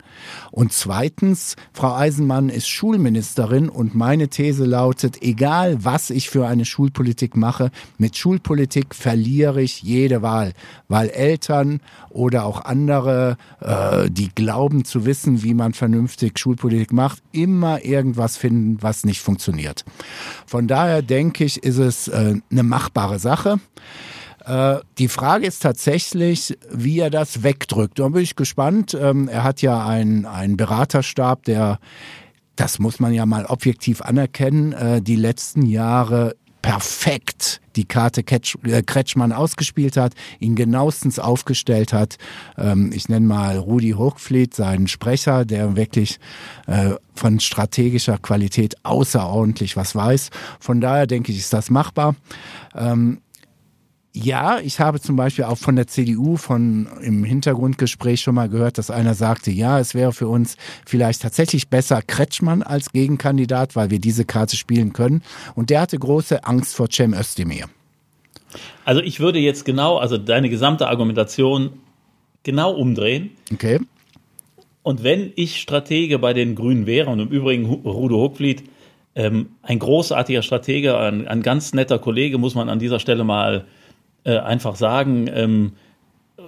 Und 0.52 0.74
zweitens, 0.74 1.56
Frau 1.74 1.94
Eisenmann 1.96 2.50
ist 2.50 2.68
Schulministerin 2.68 3.70
und 3.70 3.96
meine 3.96 4.28
These 4.28 4.66
lautet, 4.66 5.22
egal 5.22 5.84
was 5.84 6.10
ich 6.10 6.30
für 6.30 6.48
eine 6.48 6.66
Schulpolitik 6.66 7.36
mache, 7.36 7.72
mit 7.98 8.18
Schulpolitik 8.18 8.94
verliere 8.96 9.62
ich 9.62 9.82
jede 9.82 10.22
Wahl, 10.22 10.54
weil 10.88 11.10
Eltern 11.10 11.80
oder 12.10 12.46
auch 12.46 12.66
andere, 12.66 13.38
äh, 13.62 14.10
die 14.10 14.30
glauben 14.34 14.86
zu 14.86 15.06
wissen, 15.06 15.44
wie 15.44 15.54
man 15.54 15.74
vernünftig 15.74 16.38
Schulpolitik 16.40 16.94
macht, 16.94 17.22
immer 17.32 17.84
irgendwas 17.84 18.38
finden, 18.38 18.78
was 18.82 19.06
nicht 19.06 19.22
funktioniert. 19.22 19.86
Von 20.46 20.68
daher 20.68 21.02
denke 21.02 21.44
ich, 21.46 21.64
ist 21.64 21.78
es 21.78 22.08
äh, 22.08 22.36
eine 22.52 22.64
machbare 22.64 23.20
Sache. 23.20 23.60
Äh, 24.46 24.80
die 24.98 25.08
Frage 25.08 25.48
ist 25.48 25.62
tatsächlich, 25.62 26.58
wie 26.72 27.00
er 27.00 27.10
das 27.10 27.44
wegdrückt. 27.44 28.00
Da 28.00 28.08
bin 28.10 28.22
ich 28.22 28.36
gespannt. 28.36 28.98
Ähm, 29.00 29.28
er 29.28 29.44
hat 29.44 29.62
ja 29.62 29.86
einen, 29.86 30.26
einen 30.26 30.58
Beraterstab, 30.58 31.44
der 31.44 31.80
das 32.56 32.80
muss 32.80 33.00
man 33.00 33.14
ja 33.14 33.26
mal 33.26 33.46
objektiv 33.46 34.02
anerkennen, 34.02 34.74
äh, 34.74 35.02
die 35.02 35.16
letzten 35.16 35.66
Jahre 35.66 36.36
perfekt 36.62 37.60
die 37.76 37.86
Karte 37.86 38.22
äh, 38.22 38.84
Kretschmann 38.84 39.32
ausgespielt 39.32 39.98
hat, 39.98 40.14
ihn 40.40 40.56
genauestens 40.56 41.18
aufgestellt 41.18 41.94
hat. 41.94 42.18
Ähm, 42.58 42.92
ich 42.94 43.10
nenne 43.10 43.26
mal 43.26 43.58
Rudi 43.58 43.92
Hochfleet, 43.92 44.54
seinen 44.54 44.88
Sprecher, 44.88 45.46
der 45.46 45.76
wirklich 45.76 46.20
äh, 46.68 46.92
von 47.16 47.40
strategischer 47.40 48.18
Qualität 48.18 48.76
außerordentlich 48.84 49.76
was 49.76 49.96
weiß. 49.96 50.30
Von 50.60 50.82
daher 50.82 51.08
denke 51.08 51.32
ich, 51.32 51.40
ist 51.40 51.54
das 51.54 51.70
machbar. 51.70 52.16
Ähm, 52.76 53.22
ja, 54.14 54.60
ich 54.60 54.80
habe 54.80 55.00
zum 55.00 55.16
Beispiel 55.16 55.46
auch 55.46 55.58
von 55.58 55.76
der 55.76 55.88
CDU 55.88 56.36
von 56.36 56.88
im 57.02 57.24
Hintergrundgespräch 57.24 58.22
schon 58.22 58.36
mal 58.36 58.50
gehört, 58.50 58.78
dass 58.78 58.92
einer 58.92 59.14
sagte, 59.14 59.52
ja, 59.52 59.80
es 59.80 59.94
wäre 59.94 60.12
für 60.12 60.28
uns 60.28 60.58
vielleicht 60.86 61.22
tatsächlich 61.22 61.70
besser 61.70 62.02
Kretschmann 62.02 62.62
als 62.62 62.92
Gegenkandidat, 62.92 63.76
weil 63.76 63.90
wir 63.90 64.00
diese 64.00 64.26
Karte 64.26 64.58
spielen 64.58 64.92
können. 64.92 65.22
Und 65.56 65.70
der 65.70 65.82
hatte 65.82 65.98
große 65.98 66.44
Angst 66.44 66.76
vor 66.76 66.90
Cem 66.92 67.14
Özdemir. 67.14 67.68
Also 68.84 69.02
ich 69.02 69.22
würde 69.22 69.40
jetzt 69.40 69.64
genau, 69.64 69.98
also 69.98 70.18
deine 70.18 70.50
gesamte 70.50 70.90
Argumentation 70.90 71.72
genau 72.44 72.74
umdrehen. 72.74 73.32
Okay. 73.54 73.80
Und 74.84 75.04
wenn 75.04 75.32
ich 75.36 75.62
Stratege 75.62 76.20
bei 76.20 76.34
den 76.34 76.56
Grünen 76.56 76.86
wäre, 76.86 77.10
und 77.10 77.20
im 77.20 77.30
Übrigen 77.30 77.66
Rudo 77.66 78.18
Hochfliet, 78.18 78.64
ähm, 79.16 79.52
ein 79.62 79.80
großartiger 79.80 80.42
Stratege, 80.42 80.98
ein, 80.98 81.28
ein 81.28 81.44
ganz 81.44 81.74
netter 81.74 82.00
Kollege, 82.00 82.38
muss 82.38 82.56
man 82.56 82.68
an 82.68 82.80
dieser 82.80 83.00
Stelle 83.00 83.24
mal 83.24 83.66
äh, 84.24 84.38
einfach 84.38 84.76
sagen, 84.76 85.30
ähm, 85.34 85.74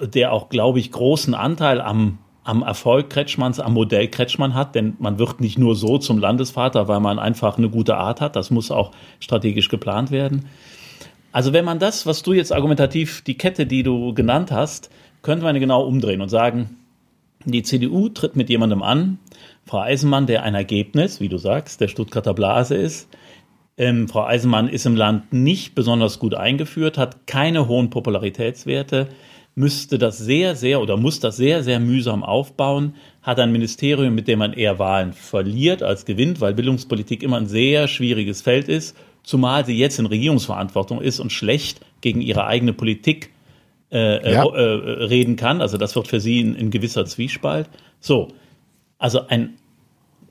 der 0.01 0.31
auch, 0.31 0.49
glaube 0.49 0.79
ich, 0.79 0.91
großen 0.91 1.33
Anteil 1.33 1.81
am, 1.81 2.19
am 2.43 2.61
Erfolg 2.61 3.09
Kretschmanns, 3.09 3.59
am 3.59 3.73
Modell 3.73 4.07
Kretschmann 4.07 4.53
hat, 4.53 4.75
denn 4.75 4.95
man 4.99 5.19
wird 5.19 5.39
nicht 5.39 5.57
nur 5.57 5.75
so 5.75 5.97
zum 5.97 6.17
Landesvater, 6.17 6.87
weil 6.87 6.99
man 6.99 7.19
einfach 7.19 7.57
eine 7.57 7.69
gute 7.69 7.95
Art 7.97 8.21
hat, 8.21 8.35
das 8.35 8.51
muss 8.51 8.71
auch 8.71 8.91
strategisch 9.19 9.69
geplant 9.69 10.11
werden. 10.11 10.45
Also 11.31 11.53
wenn 11.53 11.65
man 11.65 11.79
das, 11.79 12.05
was 12.05 12.21
du 12.21 12.33
jetzt 12.33 12.53
argumentativ, 12.53 13.21
die 13.23 13.37
Kette, 13.37 13.65
die 13.65 13.83
du 13.83 14.13
genannt 14.13 14.51
hast, 14.51 14.91
könnte 15.21 15.45
man 15.45 15.59
genau 15.59 15.83
umdrehen 15.83 16.21
und 16.21 16.29
sagen, 16.29 16.77
die 17.45 17.63
CDU 17.63 18.09
tritt 18.09 18.35
mit 18.35 18.49
jemandem 18.49 18.83
an, 18.83 19.19
Frau 19.65 19.79
Eisenmann, 19.79 20.27
der 20.27 20.43
ein 20.43 20.55
Ergebnis, 20.55 21.19
wie 21.21 21.29
du 21.29 21.37
sagst, 21.37 21.81
der 21.81 21.87
Stuttgarter 21.87 22.33
Blase 22.33 22.75
ist, 22.75 23.09
ähm, 23.77 24.07
Frau 24.07 24.25
Eisenmann 24.25 24.69
ist 24.69 24.85
im 24.85 24.95
Land 24.95 25.33
nicht 25.33 25.75
besonders 25.75 26.19
gut 26.19 26.35
eingeführt, 26.35 26.97
hat 26.97 27.25
keine 27.25 27.67
hohen 27.67 27.89
Popularitätswerte, 27.89 29.09
müsste 29.55 29.97
das 29.97 30.17
sehr, 30.17 30.55
sehr 30.55 30.81
oder 30.81 30.97
muss 30.97 31.19
das 31.19 31.37
sehr, 31.37 31.63
sehr 31.63 31.79
mühsam 31.79 32.23
aufbauen, 32.23 32.95
hat 33.21 33.39
ein 33.39 33.51
Ministerium, 33.51 34.15
mit 34.15 34.27
dem 34.27 34.39
man 34.39 34.53
eher 34.53 34.79
Wahlen 34.79 35.13
verliert 35.13 35.83
als 35.83 36.05
gewinnt, 36.05 36.41
weil 36.41 36.53
Bildungspolitik 36.53 37.23
immer 37.23 37.37
ein 37.37 37.47
sehr 37.47 37.87
schwieriges 37.87 38.41
Feld 38.41 38.67
ist, 38.67 38.95
zumal 39.23 39.65
sie 39.65 39.77
jetzt 39.77 39.99
in 39.99 40.05
Regierungsverantwortung 40.05 41.01
ist 41.01 41.19
und 41.19 41.31
schlecht 41.31 41.81
gegen 42.01 42.21
ihre 42.21 42.45
eigene 42.45 42.73
Politik 42.73 43.31
äh, 43.91 44.17
äh 44.17 44.33
ja. 44.33 44.45
äh, 44.45 45.03
reden 45.05 45.35
kann. 45.35 45.61
Also 45.61 45.77
das 45.77 45.95
wird 45.95 46.07
für 46.07 46.19
sie 46.19 46.41
ein, 46.41 46.55
ein 46.57 46.71
gewisser 46.71 47.05
Zwiespalt. 47.05 47.69
So, 47.99 48.29
also 48.97 49.27
ein 49.27 49.53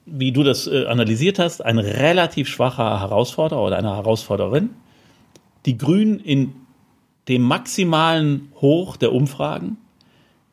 wie 0.06 0.32
du 0.32 0.42
das 0.42 0.66
äh, 0.66 0.86
analysiert 0.86 1.38
hast, 1.38 1.64
ein 1.64 1.78
relativ 1.78 2.48
schwacher 2.48 3.00
Herausforderer 3.00 3.62
oder 3.62 3.78
eine 3.78 3.96
Herausforderin. 3.96 4.70
Die 5.66 5.78
Grünen 5.78 6.18
in 6.18 6.54
dem 7.28 7.42
maximalen 7.42 8.52
Hoch 8.60 8.96
der 8.96 9.12
Umfragen 9.12 9.76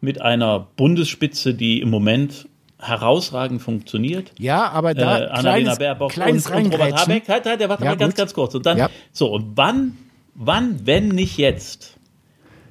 mit 0.01 0.21
einer 0.21 0.67
Bundesspitze, 0.75 1.53
die 1.53 1.81
im 1.81 1.89
Moment 1.89 2.47
herausragend 2.79 3.61
funktioniert. 3.61 4.31
Ja, 4.39 4.69
aber 4.69 4.93
da 4.93 5.19
äh, 5.19 5.27
Annalena 5.27 5.75
Baerbock 5.75 6.11
kleines 6.11 6.47
und, 6.47 6.55
und 6.55 6.73
Robert 6.73 6.95
Habeck. 6.95 7.27
Halt, 7.27 7.45
halt, 7.45 7.59
der 7.59 7.69
warte 7.69 7.83
ja, 7.83 7.91
mal 7.91 7.97
ganz, 7.97 8.15
ganz 8.15 8.33
kurz. 8.33 8.55
Und 8.55 8.65
dann, 8.65 8.77
ja. 8.77 8.89
so, 9.11 9.27
und 9.33 9.57
wann, 9.57 9.97
wann, 10.35 10.85
wenn 10.85 11.09
nicht 11.09 11.37
jetzt, 11.37 11.97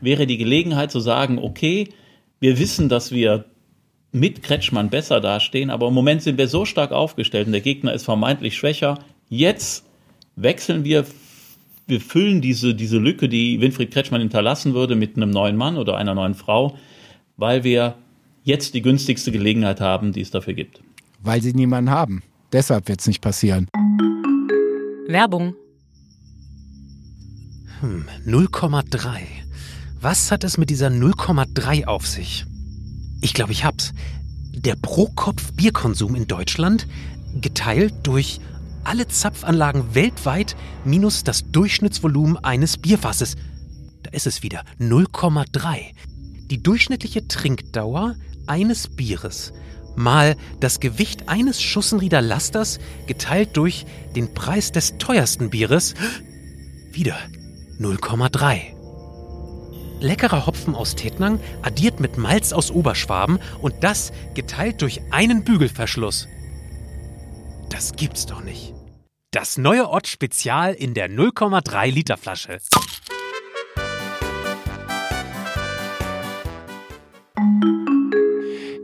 wäre 0.01 0.27
die 0.27 0.39
Gelegenheit 0.39 0.91
zu 0.91 1.01
sagen, 1.01 1.39
okay, 1.39 1.89
wir 2.41 2.59
wissen, 2.59 2.89
dass 2.89 3.13
wir 3.13 3.45
mit 4.19 4.43
Kretschmann 4.43 4.91
besser 4.91 5.21
dastehen, 5.21 5.71
aber 5.71 5.89
im 5.89 5.95
Moment 5.95 6.23
sind 6.23 6.39
wir 6.39 6.49
so 6.49 6.65
stark 6.65 6.93
aufgestellt 6.93 7.47
und 7.47 7.53
der 7.53 7.61
Gegner 7.61 7.93
ist 7.93 8.05
vermeintlich 8.05 8.57
schwächer. 8.57 8.99
Jetzt 9.29 9.85
wechseln 10.37 10.85
wir, 10.85 11.05
wir 11.87 12.01
füllen 12.01 12.41
diese, 12.41 12.75
diese 12.75 12.99
Lücke, 12.99 13.29
die 13.29 13.61
Winfried 13.61 13.91
Kretschmann 13.91 14.21
hinterlassen 14.21 14.75
würde, 14.75 14.95
mit 14.95 15.17
einem 15.17 15.31
neuen 15.31 15.57
Mann 15.57 15.77
oder 15.77 15.97
einer 15.97 16.15
neuen 16.15 16.35
Frau, 16.35 16.77
weil 17.37 17.65
wir 17.65 17.95
jetzt 18.45 18.75
die 18.75 18.83
günstigste 18.83 19.31
Gelegenheit 19.33 19.81
haben, 19.81 20.13
die 20.13 20.21
es 20.21 20.31
dafür 20.31 20.55
gibt. 20.55 20.81
Weil 21.23 21.43
sie 21.43 21.53
niemanden 21.53 21.91
haben. 21.91 22.23
Deshalb 22.53 22.89
wird 22.89 23.01
es 23.01 23.07
nicht 23.07 23.21
passieren. 23.21 23.69
Werbung. 25.07 25.55
Hm, 27.81 28.07
0,3. 28.27 29.21
Was 30.01 30.31
hat 30.31 30.45
es 30.45 30.59
mit 30.59 30.71
dieser 30.71 30.89
0,3 30.89 31.87
auf 31.87 32.07
sich? 32.07 32.47
Ich 33.21 33.35
glaube, 33.35 33.53
ich 33.53 33.65
hab's. 33.65 33.93
Der 34.53 34.77
Pro-Kopf-Bierkonsum 34.77 36.15
in 36.15 36.27
Deutschland 36.27 36.87
geteilt 37.41 37.95
durch 38.03 38.41
alle 38.85 39.07
Zapfanlagen 39.07 39.95
weltweit 39.95 40.57
minus 40.85 41.25
das 41.25 41.51
Durchschnittsvolumen 41.51 42.37
eines 42.39 42.79
Bierfasses. 42.79 43.37
Da 44.03 44.11
ist 44.11 44.27
es 44.27 44.43
wieder 44.43 44.63
0,3. 44.81 45.93
Die 46.51 46.63
durchschnittliche 46.63 47.29
Trinkdauer 47.29 48.17
eines 48.47 48.89
Bieres 48.89 49.53
mal 49.97 50.37
das 50.61 50.81
Gewicht 50.81 51.29
eines 51.29 51.61
Schussenrieder 51.61 52.23
Lasters 52.23 52.79
geteilt 53.07 53.57
durch 53.57 53.85
den 54.15 54.33
Preis 54.33 54.73
des 54.73 54.97
teuersten 54.99 55.51
Bieres 55.51 55.95
wieder 56.93 57.17
0,3 57.81 58.78
leckerer 60.01 60.47
Hopfen 60.47 60.75
aus 60.75 60.95
Tettnang, 60.95 61.41
addiert 61.63 62.01
mit 62.01 62.19
Malz 62.19 62.53
aus 62.53 62.71
Oberschwaben 62.71 63.39
und 63.61 63.75
das 63.83 64.13
geteilt 64.35 64.83
durch 64.83 65.01
einen 65.11 65.45
Bügelverschluss. 65.45 66.29
Das 67.71 67.95
gibt's 67.95 68.27
doch 68.27 68.43
nicht. 68.43 68.75
Das 69.31 69.59
neue 69.59 69.91
Ott 69.91 70.07
Spezial 70.07 70.73
in 70.73 70.95
der 70.95 71.11
0,3 71.11 71.91
Liter 71.91 72.17
Flasche. 72.17 72.59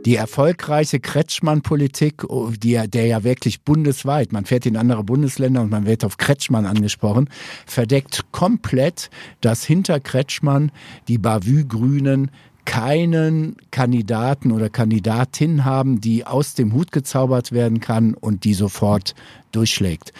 Die 0.05 0.15
erfolgreiche 0.15 0.99
Kretschmann-Politik, 0.99 2.23
oh, 2.29 2.51
die, 2.51 2.79
der 2.87 3.07
ja 3.07 3.23
wirklich 3.23 3.61
bundesweit, 3.61 4.31
man 4.31 4.45
fährt 4.45 4.65
in 4.65 4.77
andere 4.77 5.03
Bundesländer 5.03 5.61
und 5.61 5.71
man 5.71 5.85
wird 5.85 6.05
auf 6.05 6.17
Kretschmann 6.17 6.65
angesprochen, 6.65 7.29
verdeckt 7.65 8.31
komplett, 8.31 9.09
dass 9.41 9.65
hinter 9.65 9.99
Kretschmann 9.99 10.71
die 11.07 11.17
Bavü-Grünen 11.17 12.29
keinen 12.65 13.57
Kandidaten 13.71 14.51
oder 14.51 14.69
Kandidatin 14.69 15.65
haben, 15.65 16.01
die 16.01 16.25
aus 16.25 16.55
dem 16.55 16.73
Hut 16.73 16.91
gezaubert 16.91 17.51
werden 17.51 17.79
kann 17.79 18.15
und 18.15 18.43
die 18.43 18.55
sofort 18.55 19.13
durchschlägt. 19.51 20.13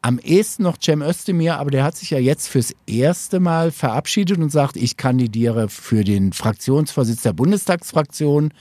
Am 0.00 0.20
ehesten 0.20 0.62
noch 0.62 0.76
Cem 0.80 1.02
Özdemir, 1.02 1.58
aber 1.58 1.72
der 1.72 1.82
hat 1.82 1.96
sich 1.96 2.10
ja 2.10 2.18
jetzt 2.18 2.48
fürs 2.48 2.72
erste 2.86 3.40
Mal 3.40 3.72
verabschiedet 3.72 4.38
und 4.38 4.50
sagt, 4.50 4.76
ich 4.76 4.96
kandidiere 4.96 5.68
für 5.68 6.04
den 6.04 6.32
Fraktionsvorsitz 6.32 7.22
der 7.22 7.32
Bundestagsfraktion. 7.32 8.52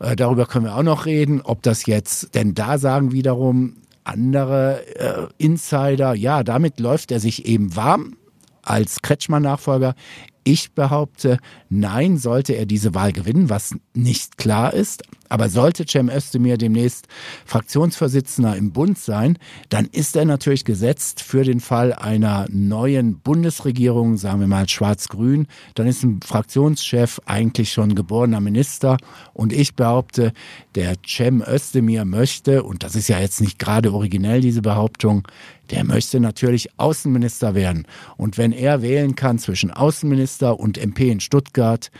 Äh, 0.00 0.16
darüber 0.16 0.46
können 0.46 0.64
wir 0.64 0.76
auch 0.76 0.82
noch 0.82 1.06
reden, 1.06 1.40
ob 1.42 1.62
das 1.62 1.86
jetzt, 1.86 2.34
denn 2.34 2.54
da 2.54 2.78
sagen 2.78 3.12
wiederum 3.12 3.76
andere 4.02 4.84
äh, 4.96 5.26
Insider, 5.38 6.14
ja, 6.14 6.42
damit 6.42 6.80
läuft 6.80 7.12
er 7.12 7.20
sich 7.20 7.46
eben 7.46 7.76
warm 7.76 8.16
als 8.62 9.02
Kretschmann-Nachfolger. 9.02 9.94
Ich 10.42 10.72
behaupte, 10.72 11.38
nein, 11.68 12.16
sollte 12.16 12.54
er 12.54 12.66
diese 12.66 12.94
Wahl 12.94 13.12
gewinnen, 13.12 13.50
was 13.50 13.74
nicht 13.94 14.38
klar 14.38 14.72
ist. 14.72 15.04
Aber 15.30 15.48
sollte 15.48 15.86
Cem 15.86 16.10
Özdemir 16.10 16.58
demnächst 16.58 17.06
Fraktionsvorsitzender 17.46 18.56
im 18.56 18.72
Bund 18.72 18.98
sein, 18.98 19.38
dann 19.68 19.86
ist 19.86 20.16
er 20.16 20.24
natürlich 20.24 20.64
gesetzt 20.64 21.22
für 21.22 21.44
den 21.44 21.60
Fall 21.60 21.94
einer 21.94 22.46
neuen 22.50 23.20
Bundesregierung, 23.20 24.16
sagen 24.16 24.40
wir 24.40 24.48
mal 24.48 24.68
schwarz-grün. 24.68 25.46
Dann 25.76 25.86
ist 25.86 26.02
ein 26.02 26.20
Fraktionschef 26.22 27.20
eigentlich 27.26 27.72
schon 27.72 27.94
geborener 27.94 28.40
Minister. 28.40 28.98
Und 29.32 29.52
ich 29.52 29.76
behaupte, 29.76 30.32
der 30.74 30.96
Cem 31.06 31.42
Özdemir 31.42 32.04
möchte, 32.04 32.64
und 32.64 32.82
das 32.82 32.96
ist 32.96 33.08
ja 33.08 33.20
jetzt 33.20 33.40
nicht 33.40 33.58
gerade 33.58 33.94
originell, 33.94 34.40
diese 34.40 34.62
Behauptung, 34.62 35.26
der 35.70 35.84
möchte 35.84 36.18
natürlich 36.18 36.68
Außenminister 36.78 37.54
werden. 37.54 37.86
Und 38.16 38.36
wenn 38.36 38.50
er 38.50 38.82
wählen 38.82 39.14
kann 39.14 39.38
zwischen 39.38 39.70
Außenminister 39.70 40.58
und 40.58 40.76
MP 40.76 41.10
in 41.10 41.20
Stuttgart, 41.20 41.92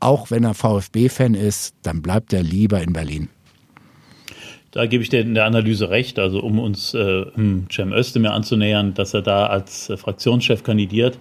auch 0.00 0.30
wenn 0.30 0.44
er 0.44 0.54
VfB-Fan 0.54 1.34
ist, 1.34 1.74
dann 1.82 2.02
bleibt 2.02 2.32
er 2.32 2.42
lieber 2.42 2.82
in 2.82 2.92
Berlin. 2.92 3.28
Da 4.70 4.86
gebe 4.86 5.02
ich 5.02 5.08
dir 5.08 5.20
in 5.20 5.34
der 5.34 5.46
Analyse 5.46 5.90
recht. 5.90 6.18
Also 6.18 6.40
um 6.40 6.58
uns 6.58 6.94
äh, 6.94 7.24
Cem 7.70 7.92
Özdemir 7.92 8.32
anzunähern, 8.32 8.94
dass 8.94 9.14
er 9.14 9.22
da 9.22 9.46
als 9.46 9.88
äh, 9.88 9.96
Fraktionschef 9.96 10.62
kandidiert, 10.62 11.18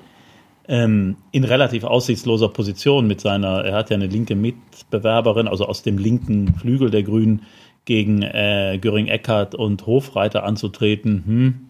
ähm, 0.67 1.15
in 1.31 1.45
relativ 1.45 1.85
aussichtsloser 1.85 2.49
Position 2.49 3.07
mit 3.07 3.21
seiner, 3.21 3.63
er 3.63 3.73
hat 3.73 3.89
ja 3.89 3.95
eine 3.95 4.07
linke 4.07 4.35
Mitbewerberin, 4.35 5.47
also 5.47 5.65
aus 5.65 5.81
dem 5.81 5.97
linken 5.97 6.55
Flügel 6.55 6.89
der 6.89 7.03
Grünen, 7.03 7.43
gegen 7.85 8.21
äh, 8.21 8.77
Göring-Eckardt 8.81 9.55
und 9.55 9.85
Hofreiter 9.85 10.43
anzutreten, 10.43 11.23
hm, 11.25 11.66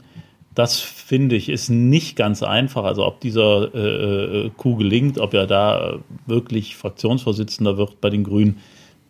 das 0.57 0.79
finde 0.79 1.35
ich 1.35 1.49
ist 1.49 1.69
nicht 1.69 2.15
ganz 2.15 2.41
einfach. 2.41 2.83
Also 2.83 3.05
ob 3.05 3.19
dieser 3.19 3.75
äh, 3.75 4.45
äh 4.45 4.49
Coup 4.57 4.79
gelingt, 4.79 5.19
ob 5.19 5.35
er 5.35 5.45
da 5.45 5.99
wirklich 6.25 6.75
Fraktionsvorsitzender 6.75 7.77
wird 7.77 8.01
bei 8.01 8.09
den 8.09 8.23
Grünen, 8.23 8.57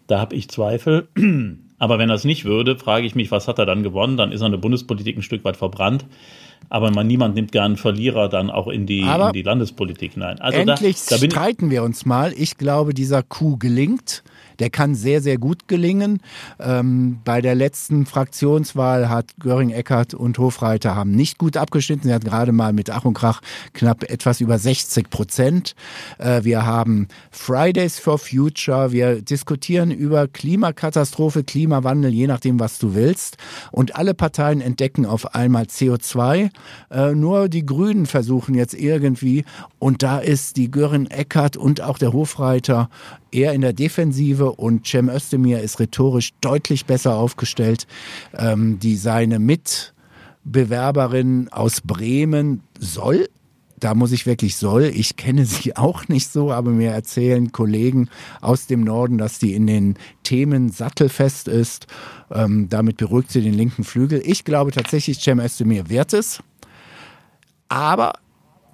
da 0.08 0.20
habe 0.20 0.36
ich 0.36 0.50
Zweifel. 0.50 1.08
Aber 1.80 2.00
wenn 2.00 2.10
es 2.10 2.26
nicht 2.26 2.44
würde, 2.44 2.78
frage 2.78 3.08
ich 3.08 3.16
mich, 3.16 3.32
was 3.32 3.48
hat 3.48 3.60
er 3.60 3.66
dann 3.66 3.82
gewonnen? 3.82 4.18
Dann 4.18 4.34
ist 4.34 4.42
er 4.42 4.48
in 4.48 4.52
der 4.52 4.60
Bundespolitik 4.60 5.16
ein 5.16 5.22
Stück 5.22 5.46
weit 5.46 5.56
verbrannt. 5.56 6.06
Aber 6.70 6.92
man, 6.92 7.08
niemand 7.08 7.36
nimmt 7.36 7.52
gern 7.52 7.78
Verlierer 7.78 8.30
dann 8.30 8.50
auch 8.50 8.68
in 8.68 8.86
die, 8.86 9.02
in 9.02 9.34
die 9.34 9.42
Landespolitik 9.42 10.14
hinein. 10.14 10.40
Also 10.40 10.60
endlich 10.60 10.98
da, 11.06 11.18
da 11.18 11.26
streiten 11.26 11.70
wir 11.70 11.84
uns 11.84 12.06
mal. 12.06 12.34
Ich 12.36 12.58
glaube, 12.58 12.94
dieser 12.94 13.24
Coup 13.24 13.60
gelingt. 13.60 14.24
Der 14.60 14.70
kann 14.70 14.96
sehr, 14.96 15.22
sehr 15.22 15.38
gut 15.38 15.68
gelingen. 15.68 16.20
Ähm, 16.60 17.20
bei 17.24 17.42
der 17.42 17.56
letzten 17.56 18.06
Fraktionswahl 18.06 19.10
hat 19.10 19.38
Göring, 19.40 19.70
Eckert 19.70 20.14
und 20.14 20.38
Hofreiter 20.38 20.96
haben 20.96 21.12
nicht 21.12 21.38
gut 21.38 21.58
abgeschnitten. 21.58 22.08
Sie 22.08 22.14
hat 22.14 22.26
gerade 22.26 22.52
mal 22.52 22.74
mit 22.74 22.90
Ach 22.90 23.06
und 23.06 23.14
Krach 23.14 23.42
knapp 23.74 24.04
etwas 24.04 24.42
über 24.42 24.58
60 24.58 25.10
Prozent. 25.10 25.76
Äh, 26.18 26.44
wir 26.44 26.66
haben 26.66 27.08
Fridays 27.32 28.00
for 28.00 28.18
Future. 28.18 28.92
Wir 28.92 29.22
diskutieren 29.22 29.92
über 29.92 30.28
Klimakatastrophe, 30.28 31.44
Klimawandel, 31.44 32.12
je 32.12 32.28
nachdem, 32.28 32.60
was 32.60 32.80
du 32.80 32.96
willst. 32.96 33.38
Und 33.72 33.96
alle 33.96 34.14
Parteien 34.14 34.62
entdecken 34.62 35.06
auf 35.06 35.36
einmal 35.36 35.66
CO2. 35.66 36.47
Äh, 36.90 37.14
nur 37.14 37.50
die 37.50 37.66
Grünen 37.66 38.06
versuchen 38.06 38.56
jetzt 38.56 38.74
irgendwie, 38.74 39.44
und 39.80 40.04
da 40.04 40.20
ist 40.20 40.56
die 40.58 40.72
Göring, 40.72 41.08
Eckert 41.08 41.58
und 41.58 41.82
auch 41.82 41.98
der 41.98 42.14
Hofreiter 42.14 42.90
eher 43.32 43.54
in 43.54 43.62
der 43.62 43.74
Defensive 43.74 44.54
und 44.54 44.88
Cem 44.88 45.10
Özdemir 45.10 45.62
ist 45.62 45.80
rhetorisch 45.80 46.32
deutlich 46.42 46.86
besser 46.86 47.16
aufgestellt. 47.16 47.88
Ähm, 48.38 48.80
die 48.80 48.96
seine 48.96 49.40
Mitbewerberin 49.40 51.50
aus 51.52 51.82
Bremen 51.82 52.64
soll 52.80 53.28
da 53.80 53.94
muss 53.94 54.12
ich 54.12 54.26
wirklich 54.26 54.56
soll. 54.56 54.86
Ich 54.86 55.16
kenne 55.16 55.46
sie 55.46 55.76
auch 55.78 56.08
nicht 56.08 56.32
so, 56.32 56.52
aber 56.52 56.72
mir 56.72 56.92
erzählen 56.92 57.52
Kollegen 57.52 58.10
aus 58.42 58.68
dem 58.68 58.82
Norden, 58.82 59.18
dass 59.18 59.40
die 59.40 59.54
in 59.54 59.68
den 59.68 59.96
Themen 60.24 60.70
sattelfest 60.70 61.48
ist. 61.48 61.88
Ähm, 62.32 62.68
damit 62.70 62.98
beruhigt 62.98 63.32
sie 63.32 63.42
den 63.42 63.54
linken 63.54 63.84
Flügel. 63.84 64.22
Ich 64.26 64.44
glaube 64.44 64.72
tatsächlich, 64.72 65.20
Cem 65.20 65.40
Özdemir 65.40 65.90
wird 65.90 66.14
es. 66.14 66.42
Aber 67.70 68.14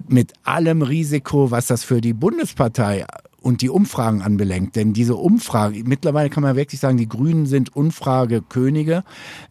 mit 0.08 0.34
allem 0.44 0.82
Risiko, 0.82 1.52
was 1.52 1.68
das 1.68 1.84
für 1.84 2.02
die 2.02 2.14
Bundespartei 2.14 3.06
und 3.44 3.62
die 3.62 3.70
Umfragen 3.70 4.22
anbelangt. 4.22 4.76
Denn 4.76 4.94
diese 4.94 5.16
Umfrage, 5.16 5.84
mittlerweile 5.84 6.30
kann 6.30 6.44
man 6.44 6.56
wirklich 6.56 6.80
sagen, 6.80 6.98
die 6.98 7.10
Grünen 7.10 7.46
sind 7.46 7.76
Umfragekönige. 7.76 9.04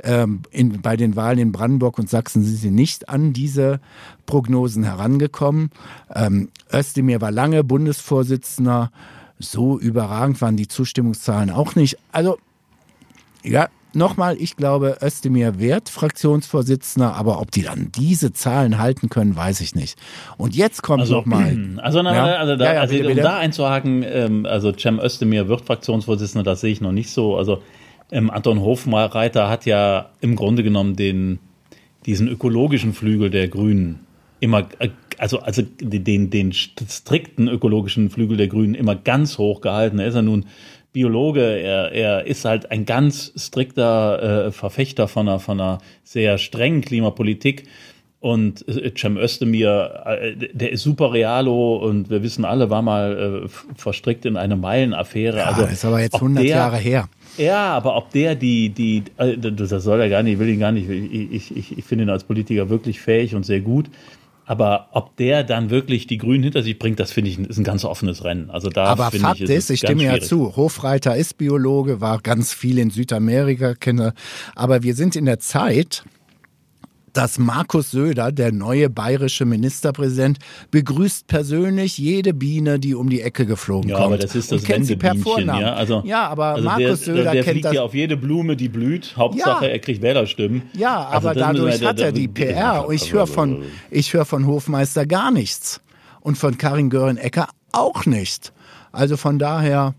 Ähm, 0.03 0.41
in, 0.51 0.81
bei 0.81 0.97
den 0.97 1.15
Wahlen 1.15 1.39
in 1.39 1.53
Brandenburg 1.53 1.99
und 1.99 2.09
Sachsen 2.09 2.43
sind 2.43 2.57
sie 2.57 2.71
nicht 2.71 3.11
an 3.11 3.35
diese 3.35 3.81
Prognosen 4.25 4.83
herangekommen. 4.83 5.71
Ähm, 6.15 6.49
Özdemir 6.73 7.21
war 7.21 7.31
lange 7.31 7.65
Bundesvorsitzender. 7.65 8.91
So 9.39 9.79
überragend 9.79 10.41
waren 10.41 10.57
die 10.57 10.69
Zustimmungszahlen 10.69 11.51
auch 11.51 11.75
nicht. 11.75 11.99
Also, 12.13 12.39
ja, 13.43 13.69
nochmal, 13.95 14.37
ich 14.39 14.57
glaube, 14.57 14.99
Özdemir 15.03 15.59
wird 15.59 15.89
Fraktionsvorsitzender, 15.89 17.15
aber 17.15 17.41
ob 17.41 17.51
die 17.51 17.63
dann 17.63 17.91
diese 17.93 18.33
Zahlen 18.33 18.79
halten 18.79 19.09
können, 19.09 19.37
weiß 19.37 19.61
ich 19.61 19.75
nicht. 19.75 19.99
Und 20.37 20.55
jetzt 20.55 20.83
kommt 20.83 21.01
also, 21.01 21.17
nochmal. 21.17 21.57
Also, 21.83 22.03
na, 22.03 22.15
ja? 22.15 22.37
also, 22.37 22.57
da, 22.57 22.65
ja, 22.65 22.75
ja, 22.75 22.81
also 22.83 22.93
bitte, 22.93 23.05
um 23.05 23.15
bitte. 23.15 23.23
da 23.23 23.39
einzuhaken, 23.39 24.05
ähm, 24.07 24.47
also 24.47 24.73
Cem 24.73 25.01
Özdemir 25.01 25.49
wird 25.49 25.63
Fraktionsvorsitzender, 25.63 26.45
das 26.45 26.61
sehe 26.61 26.71
ich 26.71 26.81
noch 26.81 26.93
nicht 26.93 27.11
so. 27.11 27.37
Also 27.37 27.63
ähm, 28.11 28.31
Anton 28.31 28.61
Hofreiter 28.61 29.49
hat 29.49 29.67
ja 29.67 30.11
im 30.21 30.37
Grunde 30.37 30.63
genommen 30.63 30.97
den, 30.97 31.39
diesen 32.07 32.29
ökologischen 32.29 32.93
Flügel 32.93 33.31
der 33.31 33.49
Grünen 33.49 34.01
immer, 34.39 34.69
äh, 34.79 34.91
also, 35.19 35.41
also 35.41 35.63
den, 35.81 36.31
den 36.31 36.53
strikten 36.53 37.49
ökologischen 37.49 38.11
Flügel 38.11 38.37
der 38.37 38.49
Grünen 38.49 38.75
immer 38.75 38.97
ganz 38.97 39.39
hoch 39.39 39.61
gehalten. 39.61 39.99
Er 39.99 40.09
ist 40.09 40.15
ja 40.15 40.23
nun 40.23 40.47
Biologe, 40.93 41.41
er, 41.41 41.93
er 41.93 42.27
ist 42.27 42.45
halt 42.45 42.71
ein 42.71 42.85
ganz 42.85 43.33
strikter 43.37 44.47
äh, 44.47 44.53
Verfechter 44.53 45.09
von 45.09 45.29
einer, 45.29 45.39
von 45.39 45.61
einer 45.61 45.79
sehr 46.05 46.39
strengen 46.39 46.83
Klimapolitik. 46.83 47.65
Und 48.21 48.69
äh, 48.69 48.93
Cem 48.97 49.17
Özdemir, 49.17 50.05
äh, 50.07 50.37
der 50.53 50.71
ist 50.71 50.83
super 50.83 51.13
realo 51.13 51.77
und 51.77 52.09
wir 52.09 52.23
wissen 52.23 52.45
alle, 52.45 52.71
war 52.71 52.81
mal 52.81 53.47
äh, 53.47 53.49
verstrickt 53.75 54.25
in 54.27 54.37
eine 54.37 54.55
Meilenaffäre. 54.55 55.39
Ja, 55.39 55.47
also 55.47 55.65
ist 55.65 55.85
aber 55.85 56.01
jetzt 56.01 56.15
100 56.15 56.45
der, 56.45 56.51
Jahre 56.51 56.77
her. 56.77 57.09
Ja, 57.37 57.73
aber 57.73 57.97
ob 57.97 58.13
der 58.13 58.37
die, 58.37 58.69
die, 58.69 59.03
äh, 59.17 59.37
das 59.37 59.71
soll 59.83 60.01
er 60.01 60.09
gar 60.09 60.23
nicht, 60.23 60.39
will 60.39 60.49
ihn 60.49 60.61
gar 60.61 60.71
nicht, 60.71 60.89
ich, 60.89 61.57
ich, 61.57 61.79
ich 61.79 61.85
finde 61.85 62.05
ihn 62.05 62.11
als 62.11 62.23
Politiker 62.23 62.69
wirklich 62.69 63.01
fähig 63.01 63.35
und 63.35 63.45
sehr 63.45 63.61
gut. 63.61 63.87
Aber 64.45 64.89
ob 64.93 65.17
der 65.17 65.45
dann 65.45 65.71
wirklich 65.71 66.07
die 66.07 66.19
Grünen 66.19 66.43
hinter 66.43 66.63
sich 66.63 66.79
bringt, 66.79 66.99
das 66.99 67.13
finde 67.13 67.31
ich 67.31 67.39
ist 67.39 67.59
ein 67.59 67.65
ganz 67.65 67.85
offenes 67.85 68.25
Rennen. 68.25 68.51
Also 68.51 68.69
da 68.71 68.85
Aber 68.85 69.11
Fakt 69.11 69.41
ich, 69.41 69.49
ist, 69.49 69.71
ich 69.71 69.81
stimme 69.81 70.05
ja 70.05 70.19
zu, 70.21 70.57
Hofreiter 70.57 71.17
ist 71.17 71.39
Biologe, 71.39 72.01
war 72.01 72.21
ganz 72.21 72.53
viel 72.53 72.79
in 72.79 72.91
Südamerika, 72.91 73.75
kenne. 73.75 74.15
Aber 74.55 74.83
wir 74.83 74.95
sind 74.95 75.15
in 75.15 75.27
der 75.27 75.39
Zeit, 75.39 76.05
dass 77.13 77.39
Markus 77.39 77.91
Söder, 77.91 78.33
der 78.33 78.53
neue 78.53 78.89
bayerische 78.91 79.45
Ministerpräsident, 79.45 80.39
begrüßt 80.71 81.27
persönlich 81.27 81.99
jede 81.99 82.35
Biene, 82.35 82.79
die 82.79 82.95
um 82.95 83.09
die 83.09 83.21
Ecke 83.21 83.47
geflogen 83.47 83.91
ja, 83.91 83.97
kommt. 83.97 84.11
Ja, 84.11 84.15
aber 84.15 84.19
das 84.19 84.35
ist 84.35 84.53
das 84.53 84.67
Wendebienchen. 84.69 85.47
Ja, 85.47 85.75
also, 85.75 86.03
ja, 86.05 86.27
aber 86.29 86.47
also 86.47 86.65
Markus 86.65 86.85
der, 86.85 86.97
Söder 86.97 87.33
der 87.33 87.45
kennt 87.45 87.53
fliegt 87.53 87.65
das. 87.67 87.75
ja 87.75 87.83
auf 87.83 87.95
jede 87.95 88.17
Blume, 88.17 88.57
die 88.57 88.69
blüht. 88.69 89.15
Hauptsache, 89.17 89.67
ja. 89.67 89.73
er 89.73 89.79
kriegt 89.79 90.03
Wählerstimmen. 90.03 90.63
Ja, 90.75 91.07
also 91.07 91.29
aber 91.29 91.39
dadurch 91.39 91.81
wir, 91.81 91.89
hat 91.89 92.01
er 92.01 92.13
die 92.13 92.29
PR. 92.29 92.87
Ich 92.91 93.13
höre 93.13 93.27
von, 93.27 93.65
ich 93.91 94.13
höre 94.15 94.25
von 94.25 94.47
Hofmeister 94.47 95.07
gar 95.07 95.31
nichts. 95.31 95.81
Und 96.21 96.39
von 96.39 96.57
Karin 96.57 96.89
Göring-Ecker 96.89 97.49
auch 97.73 98.07
nicht. 98.07 98.53
Also 98.93 99.17
von 99.17 99.41
daher, 99.41 99.95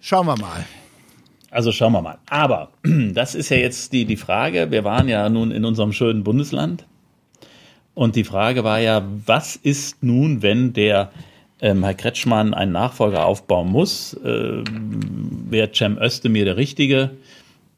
schauen 0.00 0.26
wir 0.26 0.38
mal. 0.38 0.64
Also 1.50 1.72
schauen 1.72 1.92
wir 1.92 2.02
mal. 2.02 2.18
Aber 2.28 2.70
das 2.82 3.34
ist 3.34 3.48
ja 3.48 3.56
jetzt 3.56 3.92
die, 3.92 4.04
die 4.04 4.16
Frage. 4.16 4.70
Wir 4.70 4.84
waren 4.84 5.08
ja 5.08 5.28
nun 5.28 5.50
in 5.50 5.64
unserem 5.64 5.92
schönen 5.92 6.24
Bundesland. 6.24 6.86
Und 7.94 8.16
die 8.16 8.24
Frage 8.24 8.64
war 8.64 8.80
ja, 8.80 9.04
was 9.26 9.56
ist 9.56 10.02
nun, 10.02 10.42
wenn 10.42 10.72
der 10.72 11.10
ähm, 11.60 11.84
Herr 11.84 11.94
Kretschmann 11.94 12.54
einen 12.54 12.72
Nachfolger 12.72 13.26
aufbauen 13.26 13.68
muss? 13.68 14.14
Äh, 14.14 14.62
Wäre 15.50 15.70
Cem 15.74 15.98
Özdemir 15.98 16.44
der 16.44 16.56
Richtige? 16.56 17.10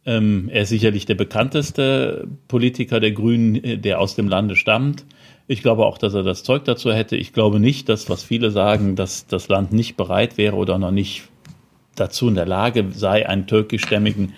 Ähm, 0.04 0.48
er 0.52 0.62
ist 0.62 0.68
sicherlich 0.68 1.06
der 1.06 1.14
bekannteste 1.14 2.28
Politiker 2.48 3.00
der 3.00 3.12
Grünen, 3.12 3.62
äh, 3.64 3.78
der 3.78 4.00
aus 4.00 4.14
dem 4.14 4.28
Lande 4.28 4.56
stammt. 4.56 5.04
Ich 5.48 5.62
glaube 5.62 5.87
auch, 5.87 5.98
dass 5.98 6.14
er 6.14 6.22
das 6.22 6.44
Zeug 6.44 6.64
dazu 6.64 6.92
hätte. 6.92 7.16
Ich 7.16 7.32
glaube 7.32 7.58
nicht, 7.58 7.88
dass, 7.88 8.08
was 8.08 8.22
viele 8.22 8.50
sagen, 8.50 8.96
dass 8.96 9.26
das 9.26 9.48
Land 9.48 9.72
nicht 9.72 9.96
bereit 9.96 10.38
wäre 10.38 10.56
oder 10.56 10.78
noch 10.78 10.92
nicht 10.92 11.24
dazu 11.94 12.28
in 12.28 12.35
der 12.35 12.46
Lage 12.46 12.87
sei, 12.92 13.28
einen 13.28 13.46
türkischstämmigen 13.46 14.33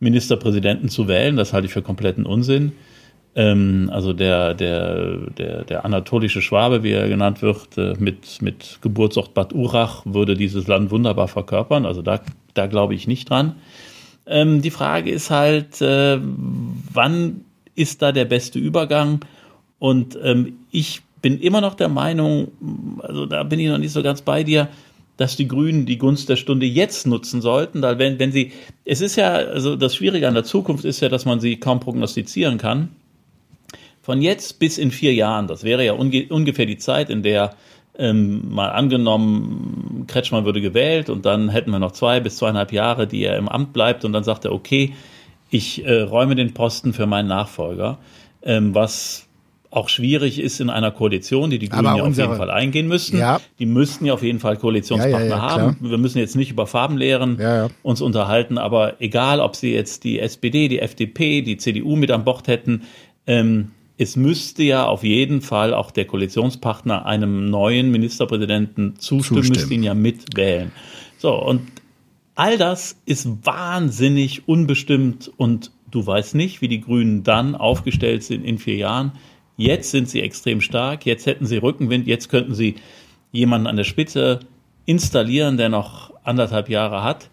Ministerpräsidenten 0.00 0.88
zu 0.88 1.08
wählen. 1.08 1.36
Das 1.36 1.52
halte 1.52 1.66
ich 1.66 1.72
für 1.72 1.82
kompletten 1.82 2.26
Unsinn. 2.26 2.72
Ähm, 3.34 3.90
also 3.92 4.12
der, 4.12 4.54
der, 4.54 5.16
der, 5.38 5.64
der 5.64 5.84
anatolische 5.84 6.42
Schwabe, 6.42 6.82
wie 6.82 6.92
er 6.92 7.08
genannt 7.08 7.42
wird, 7.42 7.76
äh, 7.76 7.94
mit, 7.98 8.42
mit 8.42 8.78
Geburtsort 8.82 9.34
Bad 9.34 9.52
Urach, 9.52 10.02
würde 10.04 10.34
dieses 10.34 10.66
Land 10.66 10.90
wunderbar 10.90 11.28
verkörpern. 11.28 11.86
Also 11.86 12.02
da, 12.02 12.20
da 12.54 12.66
glaube 12.66 12.94
ich 12.94 13.06
nicht 13.06 13.30
dran. 13.30 13.54
Ähm, 14.26 14.62
die 14.62 14.70
Frage 14.70 15.10
ist 15.10 15.30
halt, 15.30 15.80
äh, 15.80 16.18
wann 16.20 17.42
ist 17.74 18.02
da 18.02 18.12
der 18.12 18.24
beste 18.24 18.58
Übergang? 18.58 19.20
Und 19.78 20.18
ähm, 20.22 20.54
ich 20.70 21.02
bin 21.22 21.38
immer 21.40 21.60
noch 21.60 21.74
der 21.74 21.88
Meinung, 21.88 22.48
also 23.00 23.26
da 23.26 23.42
bin 23.42 23.60
ich 23.60 23.68
noch 23.68 23.78
nicht 23.78 23.92
so 23.92 24.02
ganz 24.02 24.22
bei 24.22 24.44
dir, 24.44 24.68
dass 25.18 25.36
die 25.36 25.48
Grünen 25.48 25.84
die 25.84 25.98
Gunst 25.98 26.28
der 26.28 26.36
Stunde 26.36 26.64
jetzt 26.64 27.06
nutzen 27.06 27.42
sollten, 27.42 27.82
weil 27.82 27.98
wenn, 27.98 28.18
wenn 28.18 28.32
sie, 28.32 28.52
es 28.84 29.02
ist 29.02 29.16
ja, 29.16 29.32
also 29.32 29.76
das 29.76 29.94
Schwierige 29.94 30.28
an 30.28 30.34
der 30.34 30.44
Zukunft 30.44 30.86
ist 30.86 31.00
ja, 31.00 31.10
dass 31.10 31.26
man 31.26 31.40
sie 31.40 31.56
kaum 31.56 31.80
prognostizieren 31.80 32.56
kann. 32.56 32.90
Von 34.00 34.22
jetzt 34.22 34.60
bis 34.60 34.78
in 34.78 34.90
vier 34.90 35.12
Jahren, 35.12 35.48
das 35.48 35.64
wäre 35.64 35.84
ja 35.84 35.92
unge 35.92 36.28
ungefähr 36.30 36.66
die 36.66 36.78
Zeit, 36.78 37.10
in 37.10 37.22
der 37.22 37.56
ähm, 37.98 38.54
mal 38.54 38.70
angenommen, 38.70 40.04
Kretschmann 40.06 40.44
würde 40.44 40.60
gewählt 40.60 41.10
und 41.10 41.26
dann 41.26 41.48
hätten 41.48 41.72
wir 41.72 41.80
noch 41.80 41.92
zwei 41.92 42.20
bis 42.20 42.36
zweieinhalb 42.36 42.72
Jahre, 42.72 43.08
die 43.08 43.24
er 43.24 43.36
im 43.36 43.48
Amt 43.48 43.72
bleibt 43.72 44.04
und 44.04 44.12
dann 44.12 44.22
sagt 44.22 44.44
er, 44.44 44.52
okay, 44.52 44.94
ich 45.50 45.84
äh, 45.84 46.02
räume 46.02 46.36
den 46.36 46.54
Posten 46.54 46.92
für 46.92 47.06
meinen 47.06 47.28
Nachfolger, 47.28 47.98
ähm, 48.42 48.72
was 48.72 49.27
auch 49.70 49.88
schwierig 49.88 50.40
ist 50.40 50.60
in 50.60 50.70
einer 50.70 50.90
Koalition, 50.90 51.50
die 51.50 51.58
die 51.58 51.68
Grünen 51.68 51.96
ja 51.96 52.02
unsere, 52.02 52.28
auf 52.28 52.34
jeden 52.34 52.38
Fall 52.38 52.50
eingehen 52.50 52.88
müssten. 52.88 53.18
Ja. 53.18 53.40
Die 53.58 53.66
müssten 53.66 54.06
ja 54.06 54.14
auf 54.14 54.22
jeden 54.22 54.40
Fall 54.40 54.56
Koalitionspartner 54.56 55.20
ja, 55.20 55.36
ja, 55.36 55.40
haben. 55.40 55.76
Wir 55.80 55.98
müssen 55.98 56.18
jetzt 56.18 56.36
nicht 56.36 56.50
über 56.50 56.66
Farbenlehren 56.66 57.70
uns 57.82 58.00
unterhalten, 58.00 58.56
aber 58.56 59.00
egal, 59.00 59.40
ob 59.40 59.56
sie 59.56 59.72
jetzt 59.72 60.04
die 60.04 60.20
SPD, 60.20 60.68
die 60.68 60.78
FDP, 60.78 61.42
die 61.42 61.58
CDU 61.58 61.96
mit 61.96 62.10
an 62.10 62.24
Bord 62.24 62.48
hätten, 62.48 62.82
ähm, 63.26 63.72
es 63.98 64.16
müsste 64.16 64.62
ja 64.62 64.86
auf 64.86 65.02
jeden 65.02 65.42
Fall 65.42 65.74
auch 65.74 65.90
der 65.90 66.04
Koalitionspartner 66.04 67.04
einem 67.04 67.50
neuen 67.50 67.90
Ministerpräsidenten 67.90 68.94
zustimmen, 68.98 69.42
zustimmen. 69.42 69.58
müsste 69.58 69.74
ihn 69.74 69.82
ja 69.82 69.94
mitwählen. 69.94 70.70
So, 71.18 71.34
und 71.34 71.62
all 72.36 72.56
das 72.56 72.96
ist 73.04 73.44
wahnsinnig 73.44 74.46
unbestimmt 74.46 75.30
und 75.36 75.72
du 75.90 76.06
weißt 76.06 76.36
nicht, 76.36 76.60
wie 76.62 76.68
die 76.68 76.80
Grünen 76.80 77.24
dann 77.24 77.56
aufgestellt 77.56 78.22
sind 78.22 78.44
in 78.44 78.58
vier 78.58 78.76
Jahren. 78.76 79.12
Jetzt 79.58 79.90
sind 79.90 80.08
sie 80.08 80.22
extrem 80.22 80.60
stark, 80.60 81.04
jetzt 81.04 81.26
hätten 81.26 81.44
sie 81.44 81.56
Rückenwind, 81.56 82.06
jetzt 82.06 82.28
könnten 82.28 82.54
sie 82.54 82.76
jemanden 83.32 83.66
an 83.66 83.76
der 83.76 83.82
Spitze 83.82 84.38
installieren, 84.86 85.56
der 85.56 85.68
noch 85.68 86.14
anderthalb 86.22 86.68
Jahre 86.68 87.02
hat. 87.02 87.28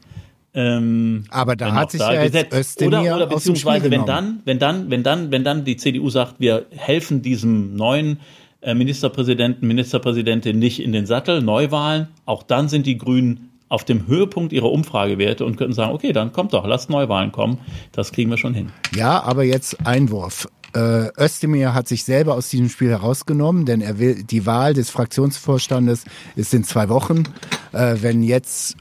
Ähm, 0.56 1.26
Aber 1.30 1.56
da 1.56 1.74
hat 1.74 1.92
sich 1.92 2.00
da 2.00 2.14
ja 2.14 2.24
jetzt 2.24 2.52
Özdemir 2.52 3.00
oder, 3.00 3.16
oder 3.16 3.28
beziehungsweise 3.28 3.92
wenn 3.92 4.08
dann, 4.08 4.42
wenn 4.44 4.58
dann, 4.58 4.90
wenn 4.90 5.04
dann, 5.04 5.30
wenn 5.32 5.44
dann 5.44 5.66
die 5.66 5.78
CDU 5.78 6.10
sagt, 6.10 6.40
wir 6.40 6.66
helfen 6.72 7.22
diesem 7.22 7.76
neuen 7.76 8.20
äh, 8.62 8.74
Ministerpräsidenten, 8.74 9.68
Ministerpräsidentin 9.68 10.58
nicht 10.58 10.82
in 10.82 10.94
den 10.94 11.06
Sattel, 11.06 11.44
Neuwahlen, 11.44 12.08
auch 12.26 12.42
dann 12.42 12.70
sind 12.70 12.88
die 12.88 12.98
Grünen 12.98 13.52
auf 13.70 13.84
dem 13.84 14.08
Höhepunkt 14.08 14.52
ihrer 14.52 14.72
Umfragewerte 14.72 15.46
und 15.46 15.58
könnten 15.58 15.74
sagen, 15.74 15.94
okay, 15.94 16.12
dann 16.12 16.32
kommt 16.32 16.54
doch, 16.54 16.66
lasst 16.66 16.90
Neuwahlen 16.90 17.32
kommen. 17.32 17.60
Das 17.92 18.12
kriegen 18.12 18.32
wir 18.32 18.38
schon 18.38 18.56
hin. 18.56 18.72
Ja, 18.96 19.22
aber 19.22 19.44
jetzt 19.44 19.86
Einwurf. 19.86 20.48
Äh, 20.76 21.10
Özdemir 21.18 21.74
hat 21.74 21.88
sich 21.88 22.04
selber 22.04 22.36
aus 22.36 22.50
diesem 22.50 22.70
Spiel 22.70 22.90
herausgenommen, 22.90 23.66
denn 23.66 23.82
er 23.82 23.98
will 23.98 24.24
die 24.24 24.46
Wahl 24.46 24.74
des 24.74 24.90
Fraktionsvorstandes 24.90 26.04
ist 26.36 26.54
in 26.54 26.64
zwei 26.64 26.90
Wochen. 26.90 27.24
Äh, 27.72 27.96
wenn 28.02 28.22
jetzt 28.22 28.76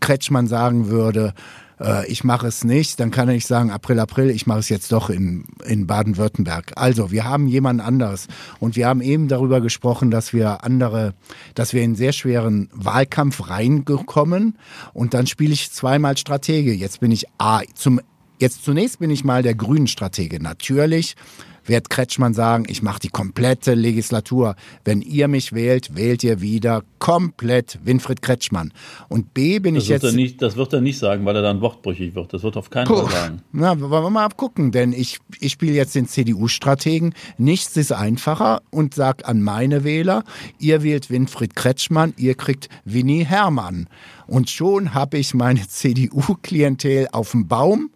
Kretschmann 0.00 0.46
sagen 0.46 0.88
würde, 0.88 1.34
äh, 1.80 2.06
ich 2.06 2.24
mache 2.24 2.46
es 2.46 2.64
nicht, 2.64 3.00
dann 3.00 3.10
kann 3.10 3.28
er 3.28 3.34
nicht 3.34 3.46
sagen, 3.46 3.70
April, 3.70 3.98
April, 3.98 4.30
ich 4.30 4.46
mache 4.46 4.60
es 4.60 4.68
jetzt 4.68 4.92
doch 4.92 5.10
in, 5.10 5.44
in 5.64 5.86
Baden-Württemberg. 5.86 6.72
Also, 6.76 7.10
wir 7.10 7.24
haben 7.24 7.48
jemand 7.48 7.80
anderes. 7.80 8.28
Und 8.60 8.76
wir 8.76 8.86
haben 8.86 9.00
eben 9.00 9.28
darüber 9.28 9.60
gesprochen, 9.60 10.10
dass 10.10 10.32
wir 10.32 10.64
andere, 10.64 11.14
dass 11.54 11.72
wir 11.72 11.82
in 11.82 11.90
einen 11.90 11.96
sehr 11.96 12.12
schweren 12.12 12.68
Wahlkampf 12.72 13.48
reingekommen. 13.48 14.58
Und 14.92 15.14
dann 15.14 15.26
spiele 15.26 15.52
ich 15.52 15.72
zweimal 15.72 16.16
Stratege. 16.16 16.72
Jetzt 16.72 17.00
bin 17.00 17.10
ich 17.10 17.26
A, 17.38 17.62
zum, 17.74 18.00
jetzt 18.38 18.64
zunächst 18.64 18.98
bin 18.98 19.10
ich 19.10 19.24
mal 19.24 19.42
der 19.42 19.54
grünen 19.54 19.86
Stratege. 19.86 20.42
Natürlich 20.42 21.16
wird 21.64 21.90
Kretschmann 21.90 22.34
sagen, 22.34 22.64
ich 22.68 22.82
mache 22.82 23.00
die 23.00 23.08
komplette 23.08 23.74
Legislatur. 23.74 24.56
Wenn 24.84 25.00
ihr 25.00 25.28
mich 25.28 25.52
wählt, 25.52 25.96
wählt 25.96 26.22
ihr 26.24 26.40
wieder 26.40 26.82
komplett 26.98 27.78
Winfried 27.84 28.22
Kretschmann. 28.22 28.72
Und 29.08 29.34
B 29.34 29.58
bin 29.58 29.74
das 29.74 29.84
ich 29.84 29.90
jetzt. 29.90 30.14
Nicht, 30.14 30.42
das 30.42 30.56
wird 30.56 30.72
er 30.72 30.80
nicht 30.80 30.98
sagen, 30.98 31.24
weil 31.24 31.36
er 31.36 31.42
dann 31.42 31.60
wortbrüchig 31.60 32.14
wird. 32.14 32.32
Das 32.32 32.42
wird 32.42 32.56
auf 32.56 32.70
keinen 32.70 32.86
Fall 32.86 33.10
sagen. 33.10 33.42
Na, 33.52 33.78
wollen 33.78 33.90
wir 33.90 34.10
mal 34.10 34.24
abgucken, 34.24 34.72
denn 34.72 34.92
ich, 34.92 35.18
ich 35.40 35.52
spiele 35.52 35.72
jetzt 35.72 35.94
den 35.94 36.06
CDU-Strategen. 36.06 37.14
Nichts 37.38 37.76
ist 37.76 37.92
einfacher 37.92 38.62
und 38.70 38.94
sag 38.94 39.28
an 39.28 39.42
meine 39.42 39.84
Wähler, 39.84 40.24
ihr 40.58 40.82
wählt 40.82 41.10
Winfried 41.10 41.54
Kretschmann, 41.56 42.14
ihr 42.16 42.34
kriegt 42.34 42.68
Winnie 42.84 43.24
Hermann. 43.24 43.88
Und 44.26 44.50
schon 44.50 44.94
habe 44.94 45.18
ich 45.18 45.34
meine 45.34 45.60
CDU-Klientel 45.68 47.08
auf 47.12 47.32
dem 47.32 47.48
Baum 47.48 47.90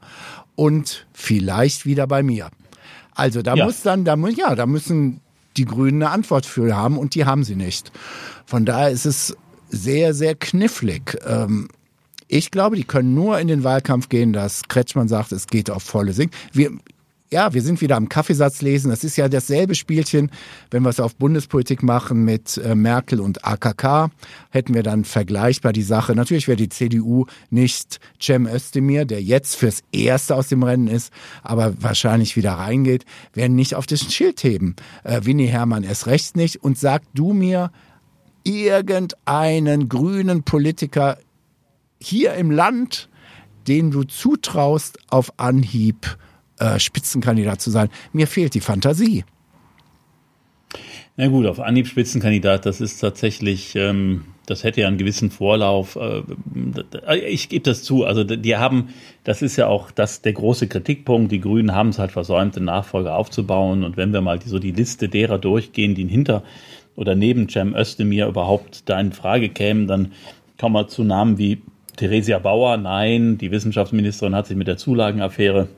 und 0.54 1.06
vielleicht 1.12 1.86
wieder 1.86 2.06
bei 2.06 2.22
mir. 2.22 2.50
Also 3.18 3.42
da 3.42 3.54
ja. 3.54 3.64
muss 3.64 3.82
dann, 3.82 4.04
da 4.04 4.14
muss, 4.14 4.36
ja, 4.36 4.54
da 4.54 4.64
müssen 4.64 5.20
die 5.56 5.64
Grünen 5.64 6.02
eine 6.02 6.12
Antwort 6.12 6.46
für 6.46 6.76
haben 6.76 6.96
und 6.96 7.16
die 7.16 7.24
haben 7.24 7.42
sie 7.42 7.56
nicht. 7.56 7.90
Von 8.46 8.64
daher 8.64 8.90
ist 8.90 9.06
es 9.06 9.36
sehr, 9.70 10.14
sehr 10.14 10.36
knifflig. 10.36 11.18
Ähm, 11.26 11.68
ich 12.28 12.52
glaube, 12.52 12.76
die 12.76 12.84
können 12.84 13.14
nur 13.14 13.40
in 13.40 13.48
den 13.48 13.64
Wahlkampf 13.64 14.08
gehen, 14.08 14.32
dass 14.32 14.68
Kretschmann 14.68 15.08
sagt, 15.08 15.32
es 15.32 15.48
geht 15.48 15.68
auf 15.68 15.82
volle 15.82 16.12
Sing. 16.12 16.30
Wir, 16.52 16.70
ja, 17.30 17.52
wir 17.52 17.62
sind 17.62 17.80
wieder 17.80 17.96
am 17.96 18.08
Kaffeesatz 18.08 18.62
lesen. 18.62 18.90
Das 18.90 19.04
ist 19.04 19.16
ja 19.16 19.28
dasselbe 19.28 19.74
Spielchen, 19.74 20.30
wenn 20.70 20.82
wir 20.82 20.88
es 20.88 21.00
auf 21.00 21.16
Bundespolitik 21.16 21.82
machen 21.82 22.24
mit 22.24 22.56
äh, 22.58 22.74
Merkel 22.74 23.20
und 23.20 23.44
AKK, 23.44 24.10
hätten 24.50 24.74
wir 24.74 24.82
dann 24.82 25.04
vergleichbar 25.04 25.72
die 25.72 25.82
Sache. 25.82 26.14
Natürlich 26.14 26.48
wäre 26.48 26.56
die 26.56 26.70
CDU 26.70 27.26
nicht 27.50 28.00
Cem 28.20 28.46
Özdemir, 28.46 29.04
der 29.04 29.22
jetzt 29.22 29.56
fürs 29.56 29.82
Erste 29.92 30.36
aus 30.36 30.48
dem 30.48 30.62
Rennen 30.62 30.88
ist, 30.88 31.12
aber 31.42 31.74
wahrscheinlich 31.82 32.36
wieder 32.36 32.52
reingeht, 32.52 33.04
werden 33.34 33.56
nicht 33.56 33.74
auf 33.74 33.86
das 33.86 34.00
Schild 34.12 34.42
heben. 34.42 34.76
Äh, 35.04 35.20
Winnie 35.24 35.46
Hermann 35.46 35.84
erst 35.84 36.06
recht 36.06 36.36
nicht. 36.36 36.62
Und 36.62 36.78
sag 36.78 37.02
du 37.14 37.32
mir 37.34 37.70
irgendeinen 38.44 39.88
grünen 39.88 40.42
Politiker 40.44 41.18
hier 42.00 42.34
im 42.34 42.50
Land, 42.50 43.10
den 43.66 43.90
du 43.90 44.04
zutraust, 44.04 44.98
auf 45.10 45.32
Anhieb 45.38 46.16
äh, 46.58 46.78
Spitzenkandidat 46.78 47.60
zu 47.60 47.70
sein. 47.70 47.88
Mir 48.12 48.26
fehlt 48.26 48.54
die 48.54 48.60
Fantasie. 48.60 49.24
Na 51.20 51.26
gut, 51.26 51.46
auf 51.46 51.58
Anhieb 51.58 51.88
Spitzenkandidat, 51.88 52.64
das 52.64 52.80
ist 52.80 53.00
tatsächlich, 53.00 53.74
ähm, 53.74 54.22
das 54.46 54.62
hätte 54.62 54.82
ja 54.82 54.86
einen 54.86 54.98
gewissen 54.98 55.32
Vorlauf. 55.32 55.96
Äh, 55.96 56.22
ich 57.26 57.48
gebe 57.48 57.64
das 57.64 57.82
zu. 57.82 58.04
Also 58.04 58.22
die 58.22 58.56
haben, 58.56 58.90
das 59.24 59.42
ist 59.42 59.56
ja 59.56 59.66
auch 59.66 59.90
das 59.90 60.22
der 60.22 60.32
große 60.34 60.68
Kritikpunkt. 60.68 61.32
Die 61.32 61.40
Grünen 61.40 61.74
haben 61.74 61.88
es 61.88 61.98
halt 61.98 62.12
versäumt, 62.12 62.56
einen 62.56 62.66
Nachfolger 62.66 63.16
aufzubauen. 63.16 63.82
Und 63.82 63.96
wenn 63.96 64.12
wir 64.12 64.20
mal 64.20 64.38
die, 64.38 64.48
so 64.48 64.60
die 64.60 64.70
Liste 64.70 65.08
derer 65.08 65.38
durchgehen, 65.38 65.96
die 65.96 66.06
hinter 66.06 66.44
oder 66.94 67.16
neben 67.16 67.48
Cem 67.48 67.74
Özdemir 67.74 68.28
überhaupt 68.28 68.88
da 68.88 69.00
in 69.00 69.10
Frage 69.12 69.48
kämen, 69.48 69.88
dann 69.88 70.12
kommen 70.56 70.76
wir 70.76 70.86
zu 70.86 71.02
Namen 71.02 71.36
wie 71.36 71.62
Theresia 71.96 72.38
Bauer. 72.38 72.76
Nein, 72.76 73.38
die 73.38 73.50
Wissenschaftsministerin 73.50 74.36
hat 74.36 74.46
sich 74.46 74.56
mit 74.56 74.68
der 74.68 74.76
Zulagenaffäre 74.76 75.68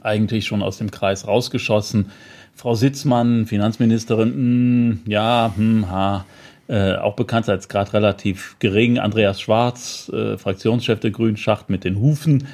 eigentlich 0.00 0.46
schon 0.46 0.62
aus 0.62 0.78
dem 0.78 0.90
Kreis 0.90 1.26
rausgeschossen. 1.26 2.10
Frau 2.54 2.74
Sitzmann, 2.74 3.46
Finanzministerin, 3.46 4.28
mh, 4.28 4.34
hm, 4.34 5.00
ja, 5.06 5.52
hm, 5.56 5.90
ha, 5.90 6.24
äh, 6.68 6.96
auch 6.96 7.14
Bekanntheitsgrad 7.14 7.94
relativ 7.94 8.56
gering. 8.58 8.98
Andreas 8.98 9.40
Schwarz, 9.40 10.10
äh, 10.12 10.36
Fraktionschef 10.36 11.00
der 11.00 11.10
Grünen, 11.10 11.36
Schacht 11.36 11.70
mit 11.70 11.84
den 11.84 11.98
Hufen. 11.98 12.46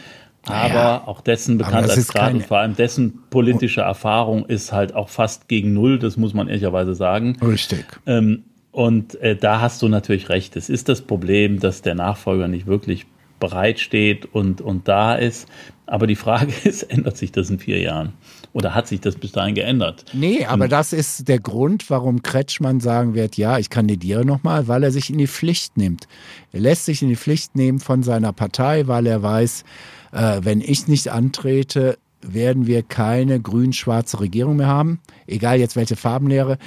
Aber 0.46 0.74
ja, 0.74 1.02
auch 1.06 1.20
dessen 1.22 1.56
Bekanntheitsgrad 1.56 2.34
und 2.34 2.44
vor 2.44 2.58
allem 2.58 2.76
dessen 2.76 3.20
politische 3.30 3.80
Erfahrung 3.80 4.44
ist 4.44 4.72
halt 4.72 4.94
auch 4.94 5.08
fast 5.08 5.48
gegen 5.48 5.72
Null, 5.72 5.98
das 5.98 6.16
muss 6.16 6.34
man 6.34 6.48
ehrlicherweise 6.48 6.94
sagen. 6.94 7.38
Richtig. 7.40 7.86
Ähm, 8.06 8.44
und 8.70 9.14
äh, 9.22 9.36
da 9.36 9.60
hast 9.60 9.80
du 9.82 9.88
natürlich 9.88 10.28
recht. 10.28 10.56
Es 10.56 10.68
ist 10.68 10.88
das 10.88 11.00
Problem, 11.00 11.60
dass 11.60 11.80
der 11.80 11.94
Nachfolger 11.94 12.48
nicht 12.48 12.66
wirklich 12.66 13.06
bereitsteht 13.40 14.26
und, 14.26 14.60
und 14.60 14.88
da 14.88 15.14
ist. 15.14 15.48
Aber 15.86 16.06
die 16.06 16.16
Frage 16.16 16.52
ist, 16.64 16.82
ändert 16.84 17.16
sich 17.16 17.32
das 17.32 17.50
in 17.50 17.58
vier 17.58 17.80
Jahren? 17.80 18.12
Oder 18.52 18.74
hat 18.74 18.88
sich 18.88 19.00
das 19.00 19.16
bis 19.16 19.32
dahin 19.32 19.54
geändert? 19.54 20.04
Nee, 20.12 20.44
aber 20.44 20.64
und 20.64 20.72
das 20.72 20.92
ist 20.92 21.28
der 21.28 21.40
Grund, 21.40 21.90
warum 21.90 22.22
Kretschmann 22.22 22.80
sagen 22.80 23.14
wird, 23.14 23.36
ja, 23.36 23.58
ich 23.58 23.70
kandidiere 23.70 24.24
nochmal, 24.24 24.68
weil 24.68 24.82
er 24.84 24.90
sich 24.90 25.10
in 25.10 25.18
die 25.18 25.26
Pflicht 25.26 25.76
nimmt. 25.76 26.06
Er 26.52 26.60
lässt 26.60 26.84
sich 26.86 27.02
in 27.02 27.08
die 27.08 27.16
Pflicht 27.16 27.56
nehmen 27.56 27.80
von 27.80 28.02
seiner 28.02 28.32
Partei, 28.32 28.86
weil 28.86 29.06
er 29.06 29.22
weiß, 29.22 29.64
äh, 30.12 30.40
wenn 30.42 30.60
ich 30.60 30.88
nicht 30.88 31.08
antrete, 31.08 31.98
werden 32.22 32.66
wir 32.66 32.82
keine 32.82 33.38
grün-schwarze 33.38 34.20
Regierung 34.20 34.56
mehr 34.56 34.66
haben, 34.66 35.00
egal 35.26 35.58
jetzt 35.58 35.76
welche 35.76 35.96
Farbenlehre 35.96 36.58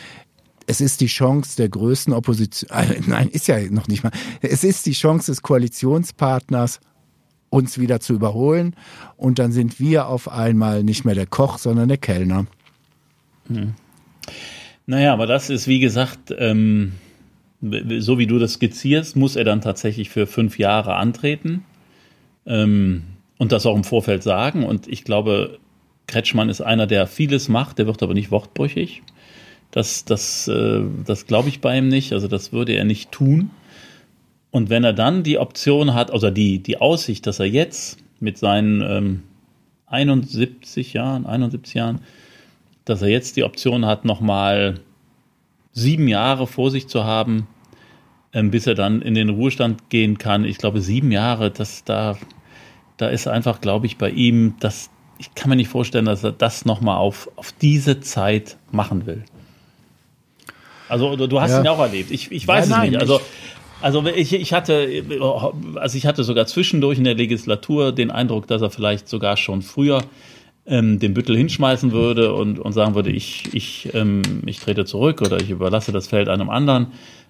es 0.67 0.81
ist 0.81 0.99
die 1.01 1.07
Chance 1.07 1.55
der 1.55 1.69
größten 1.69 2.13
Opposition, 2.13 2.69
nein, 3.07 3.29
ist 3.29 3.47
ja 3.47 3.57
noch 3.71 3.87
nicht 3.87 4.03
mal, 4.03 4.11
es 4.41 4.63
ist 4.63 4.85
die 4.85 4.91
Chance 4.91 5.31
des 5.31 5.41
Koalitionspartners, 5.41 6.81
uns 7.49 7.79
wieder 7.79 7.99
zu 7.99 8.13
überholen. 8.13 8.75
Und 9.15 9.39
dann 9.39 9.51
sind 9.51 9.79
wir 9.79 10.07
auf 10.07 10.29
einmal 10.29 10.83
nicht 10.83 11.05
mehr 11.05 11.15
der 11.15 11.25
Koch, 11.25 11.57
sondern 11.57 11.87
der 11.87 11.97
Kellner. 11.97 12.45
Hm. 13.47 13.73
Naja, 14.85 15.13
aber 15.13 15.27
das 15.27 15.49
ist, 15.49 15.67
wie 15.67 15.79
gesagt, 15.79 16.33
ähm, 16.37 16.93
so 17.61 18.17
wie 18.17 18.27
du 18.27 18.39
das 18.39 18.53
skizzierst, 18.53 19.15
muss 19.15 19.35
er 19.35 19.43
dann 19.43 19.61
tatsächlich 19.61 20.09
für 20.09 20.27
fünf 20.27 20.59
Jahre 20.59 20.95
antreten 20.95 21.63
ähm, 22.45 23.03
und 23.37 23.51
das 23.51 23.65
auch 23.65 23.75
im 23.75 23.83
Vorfeld 23.83 24.23
sagen. 24.23 24.63
Und 24.63 24.87
ich 24.87 25.03
glaube, 25.03 25.59
Kretschmann 26.07 26.49
ist 26.49 26.61
einer, 26.61 26.87
der 26.87 27.07
vieles 27.07 27.49
macht, 27.49 27.79
der 27.79 27.87
wird 27.87 28.01
aber 28.03 28.13
nicht 28.13 28.31
wortbrüchig. 28.31 29.01
Das, 29.71 30.05
das, 30.05 30.47
äh, 30.47 30.81
das 31.05 31.27
glaube 31.27 31.49
ich 31.49 31.59
bei 31.59 31.77
ihm 31.77 31.89
nicht. 31.89 32.13
Also 32.13 32.27
das 32.27 32.53
würde 32.53 32.73
er 32.73 32.85
nicht 32.85 33.11
tun. 33.11 33.49
Und 34.51 34.69
wenn 34.69 34.83
er 34.83 34.93
dann 34.93 35.23
die 35.23 35.37
Option 35.37 35.93
hat, 35.93 36.11
also 36.11 36.29
die, 36.29 36.59
die 36.59 36.79
Aussicht, 36.79 37.27
dass 37.27 37.39
er 37.39 37.45
jetzt 37.47 37.99
mit 38.19 38.37
seinen 38.37 38.81
ähm, 38.81 39.23
71 39.87 40.93
Jahren, 40.93 41.25
71 41.25 41.73
Jahren, 41.73 42.01
dass 42.85 43.01
er 43.01 43.09
jetzt 43.09 43.35
die 43.35 43.43
Option 43.43 43.85
hat, 43.85 44.05
nochmal 44.05 44.79
sieben 45.73 46.07
Jahre 46.07 46.47
vor 46.47 46.71
sich 46.71 46.87
zu 46.87 47.03
haben, 47.03 47.47
ähm, 48.33 48.51
bis 48.51 48.67
er 48.67 48.75
dann 48.75 49.01
in 49.01 49.13
den 49.13 49.29
Ruhestand 49.29 49.89
gehen 49.89 50.17
kann. 50.17 50.45
Ich 50.45 50.57
glaube, 50.57 50.81
sieben 50.81 51.11
Jahre, 51.11 51.51
das 51.51 51.83
da, 51.83 52.17
da 52.97 53.09
ist 53.09 53.27
einfach, 53.27 53.61
glaube 53.61 53.85
ich, 53.85 53.97
bei 53.97 54.09
ihm, 54.09 54.55
das, 54.59 54.89
ich 55.17 55.35
kann 55.35 55.49
mir 55.49 55.55
nicht 55.55 55.69
vorstellen, 55.69 56.05
dass 56.05 56.23
er 56.23 56.31
das 56.31 56.65
nochmal 56.65 56.97
auf, 56.97 57.29
auf 57.35 57.51
diese 57.51 57.99
Zeit 57.99 58.57
machen 58.71 59.05
will. 59.05 59.23
Also 60.89 61.15
du 61.15 61.41
hast 61.41 61.51
ja. 61.51 61.61
ihn 61.61 61.67
auch 61.67 61.79
erlebt. 61.79 62.11
Ich, 62.11 62.31
ich 62.31 62.47
weiß 62.47 62.69
ja, 62.69 62.83
es 62.83 62.89
nicht. 62.89 62.99
Also, 62.99 63.19
also 63.81 64.05
ich, 64.05 64.33
ich 64.33 64.53
hatte, 64.53 65.03
also 65.75 65.97
ich 65.97 66.05
hatte 66.05 66.23
sogar 66.23 66.47
zwischendurch 66.47 66.97
in 66.97 67.03
der 67.03 67.15
Legislatur 67.15 67.91
den 67.91 68.11
Eindruck, 68.11 68.47
dass 68.47 68.61
er 68.61 68.69
vielleicht 68.69 69.07
sogar 69.07 69.37
schon 69.37 69.61
früher 69.61 70.03
ähm, 70.65 70.99
den 70.99 71.13
Büttel 71.13 71.37
hinschmeißen 71.37 71.91
würde 71.91 72.33
und, 72.33 72.59
und 72.59 72.73
sagen 72.73 72.95
würde, 72.95 73.09
ich, 73.09 73.53
ich, 73.53 73.89
ähm, 73.93 74.21
ich 74.45 74.59
trete 74.59 74.85
zurück 74.85 75.21
oder 75.21 75.39
ich 75.39 75.49
überlasse 75.49 75.91
das 75.91 76.07
Feld 76.07 76.27
einem 76.27 76.49
anderen. 76.49 76.87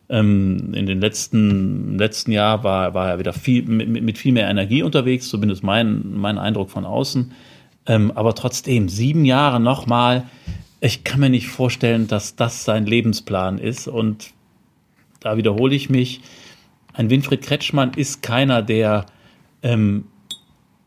Ähm, 0.10 0.74
in 0.74 0.86
den 0.86 1.02
letzten, 1.02 1.98
letzten 1.98 2.32
Jahr 2.32 2.64
war, 2.64 2.94
war 2.94 3.10
er 3.10 3.20
wieder 3.20 3.34
viel, 3.34 3.64
mit, 3.64 4.04
mit 4.04 4.18
viel 4.18 4.32
mehr 4.32 4.50
Energie 4.50 4.84
unterwegs, 4.84 5.30
zumindest 5.30 5.64
mein, 5.64 6.14
mein 6.16 6.38
Eindruck 6.38 6.70
von 6.70 6.86
außen. 6.86 7.32
Ähm, 7.86 8.12
aber 8.16 8.34
trotzdem, 8.34 8.90
sieben 8.90 9.26
Jahre 9.26 9.60
nochmal, 9.60 10.24
ich 10.82 11.04
kann 11.04 11.20
mir 11.20 11.30
nicht 11.30 11.48
vorstellen, 11.48 12.08
dass 12.08 12.36
das 12.36 12.64
sein 12.64 12.86
Lebensplan 12.86 13.60
ist. 13.60 13.88
Und 13.88 14.32
da 15.20 15.38
wiederhole 15.38 15.76
ich 15.76 15.90
mich, 15.90 16.22
ein 16.94 17.10
Winfried 17.10 17.42
Kretschmann 17.42 17.94
ist 17.96 18.24
keiner, 18.24 18.62
der 18.62 19.06
ähm, 19.62 20.06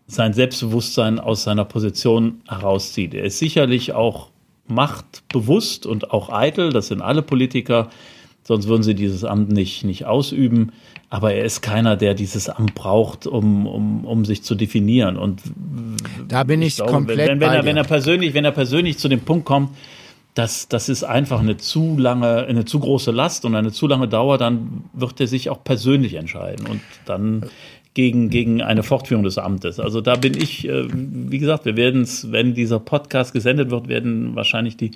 sein 0.06 0.32
Selbstbewusstsein 0.32 1.20
aus 1.20 1.44
seiner 1.44 1.64
Position 1.64 2.42
herauszieht. 2.48 3.14
Er 3.14 3.24
ist 3.24 3.38
sicherlich 3.38 3.92
auch 3.92 4.30
machtbewusst 4.66 5.86
und 5.86 6.10
auch 6.10 6.30
eitel, 6.30 6.72
das 6.72 6.88
sind 6.88 7.00
alle 7.00 7.22
Politiker, 7.22 7.90
sonst 8.42 8.66
würden 8.66 8.82
sie 8.82 8.94
dieses 8.94 9.24
Amt 9.24 9.50
nicht, 9.50 9.84
nicht 9.84 10.06
ausüben. 10.06 10.72
Aber 11.10 11.32
er 11.32 11.44
ist 11.44 11.60
keiner, 11.60 11.96
der 11.96 12.14
dieses 12.14 12.48
Amt 12.48 12.74
braucht, 12.74 13.26
um, 13.26 13.66
um, 13.66 14.04
um 14.04 14.24
sich 14.24 14.42
zu 14.42 14.54
definieren. 14.54 15.16
Und 15.16 15.42
da 16.28 16.44
bin 16.44 16.62
ich, 16.62 16.68
ich 16.68 16.76
glaube, 16.76 16.92
komplett 16.92 17.28
wenn, 17.28 17.40
wenn, 17.40 17.52
er, 17.52 17.64
wenn 17.64 17.76
er 17.76 17.84
persönlich, 17.84 18.34
wenn 18.34 18.44
er 18.44 18.52
persönlich 18.52 18.98
zu 18.98 19.08
dem 19.08 19.20
Punkt 19.20 19.44
kommt, 19.44 19.70
dass 20.34 20.68
das 20.68 20.88
ist 20.88 21.04
einfach 21.04 21.40
eine 21.40 21.56
zu 21.56 21.98
lange, 21.98 22.44
eine 22.46 22.64
zu 22.64 22.80
große 22.80 23.10
Last 23.10 23.44
und 23.44 23.54
eine 23.54 23.72
zu 23.72 23.86
lange 23.86 24.08
Dauer, 24.08 24.38
dann 24.38 24.84
wird 24.92 25.20
er 25.20 25.26
sich 25.26 25.50
auch 25.50 25.64
persönlich 25.64 26.14
entscheiden 26.14 26.66
und 26.66 26.80
dann 27.04 27.46
gegen, 27.94 28.30
gegen 28.30 28.62
eine 28.62 28.82
Fortführung 28.82 29.24
des 29.24 29.38
Amtes. 29.38 29.80
Also 29.80 30.00
da 30.00 30.14
bin 30.14 30.34
ich, 30.36 30.68
äh, 30.68 30.86
wie 30.92 31.38
gesagt, 31.38 31.64
wir 31.64 31.76
werden 31.76 32.02
es, 32.02 32.30
wenn 32.30 32.54
dieser 32.54 32.78
Podcast 32.78 33.32
gesendet 33.32 33.70
wird, 33.70 33.88
werden 33.88 34.36
wahrscheinlich 34.36 34.76
die 34.76 34.92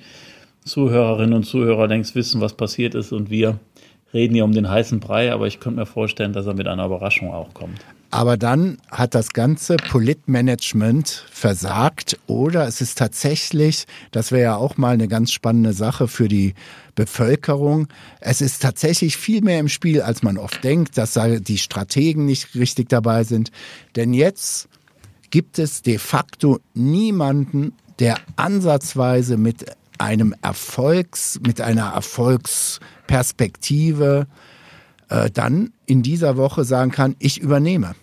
Zuhörerinnen 0.63 1.33
und 1.33 1.43
Zuhörer 1.43 1.87
längst 1.87 2.15
wissen, 2.15 2.41
was 2.41 2.53
passiert 2.53 2.95
ist 2.95 3.11
und 3.11 3.29
wir 3.29 3.59
reden 4.13 4.33
hier 4.33 4.45
um 4.45 4.53
den 4.53 4.69
heißen 4.69 4.99
Brei, 5.01 5.33
aber 5.33 5.45
ich 5.45 5.59
könnte 5.59 5.81
mir 5.81 5.85
vorstellen, 5.85 6.31
dass 6.31 6.47
er 6.47 6.53
mit 6.53 6.67
einer 6.67 6.85
Überraschung 6.85 7.33
auch 7.33 7.53
kommt. 7.53 7.81
Aber 8.11 8.37
dann 8.37 8.77
hat 8.91 9.15
das 9.15 9.33
ganze 9.33 9.77
Politmanagement 9.77 11.25
versagt 11.31 12.19
oder 12.27 12.67
es 12.67 12.81
ist 12.81 12.97
tatsächlich, 12.97 13.85
das 14.11 14.31
wäre 14.31 14.43
ja 14.43 14.55
auch 14.55 14.77
mal 14.77 14.93
eine 14.93 15.07
ganz 15.07 15.31
spannende 15.31 15.73
Sache 15.73 16.07
für 16.07 16.27
die 16.27 16.53
Bevölkerung, 16.95 17.87
es 18.21 18.41
ist 18.41 18.61
tatsächlich 18.61 19.17
viel 19.17 19.41
mehr 19.41 19.59
im 19.59 19.67
Spiel, 19.67 20.01
als 20.01 20.23
man 20.23 20.37
oft 20.37 20.63
denkt, 20.63 20.97
dass 20.97 21.19
die 21.41 21.57
Strategen 21.57 22.25
nicht 22.25 22.55
richtig 22.55 22.87
dabei 22.89 23.25
sind. 23.25 23.51
Denn 23.95 24.13
jetzt 24.13 24.69
gibt 25.29 25.59
es 25.59 25.81
de 25.81 25.97
facto 25.97 26.59
niemanden, 26.73 27.73
der 27.99 28.17
ansatzweise 28.37 29.35
mit 29.37 29.65
einem 29.97 30.35
Erfolgs, 30.41 31.39
mit 31.45 31.59
einer 31.61 31.93
Erfolgsperspektive 31.93 34.27
äh, 34.29 34.54
dann 35.31 35.71
in 35.85 36.01
dieser 36.01 36.37
Woche 36.37 36.63
sagen 36.63 36.91
kann, 36.91 37.15
ich 37.19 37.39
übernehme. 37.39 37.95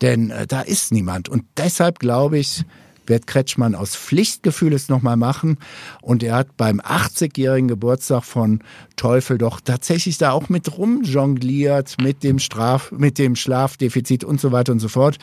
Denn 0.00 0.30
äh, 0.30 0.46
da 0.46 0.60
ist 0.60 0.92
niemand. 0.92 1.28
Und 1.28 1.44
deshalb 1.56 1.98
glaube 1.98 2.38
ich, 2.38 2.64
wird 3.06 3.26
Kretschmann 3.26 3.74
aus 3.74 3.96
Pflichtgefühl 3.96 4.72
es 4.72 4.88
nochmal 4.88 5.16
machen. 5.16 5.58
Und 6.02 6.22
er 6.22 6.36
hat 6.36 6.56
beim 6.56 6.80
80-jährigen 6.80 7.68
Geburtstag 7.68 8.24
von 8.24 8.62
Teufel 8.96 9.38
doch 9.38 9.60
tatsächlich 9.60 10.18
da 10.18 10.32
auch 10.32 10.48
mit 10.48 10.76
rumjongliert, 10.76 11.96
mit 12.00 12.22
dem 12.22 12.38
Straf, 12.38 12.92
mit 12.92 13.18
dem 13.18 13.36
Schlafdefizit 13.36 14.24
und 14.24 14.40
so 14.40 14.52
weiter 14.52 14.72
und 14.72 14.80
so 14.80 14.88
fort. 14.88 15.18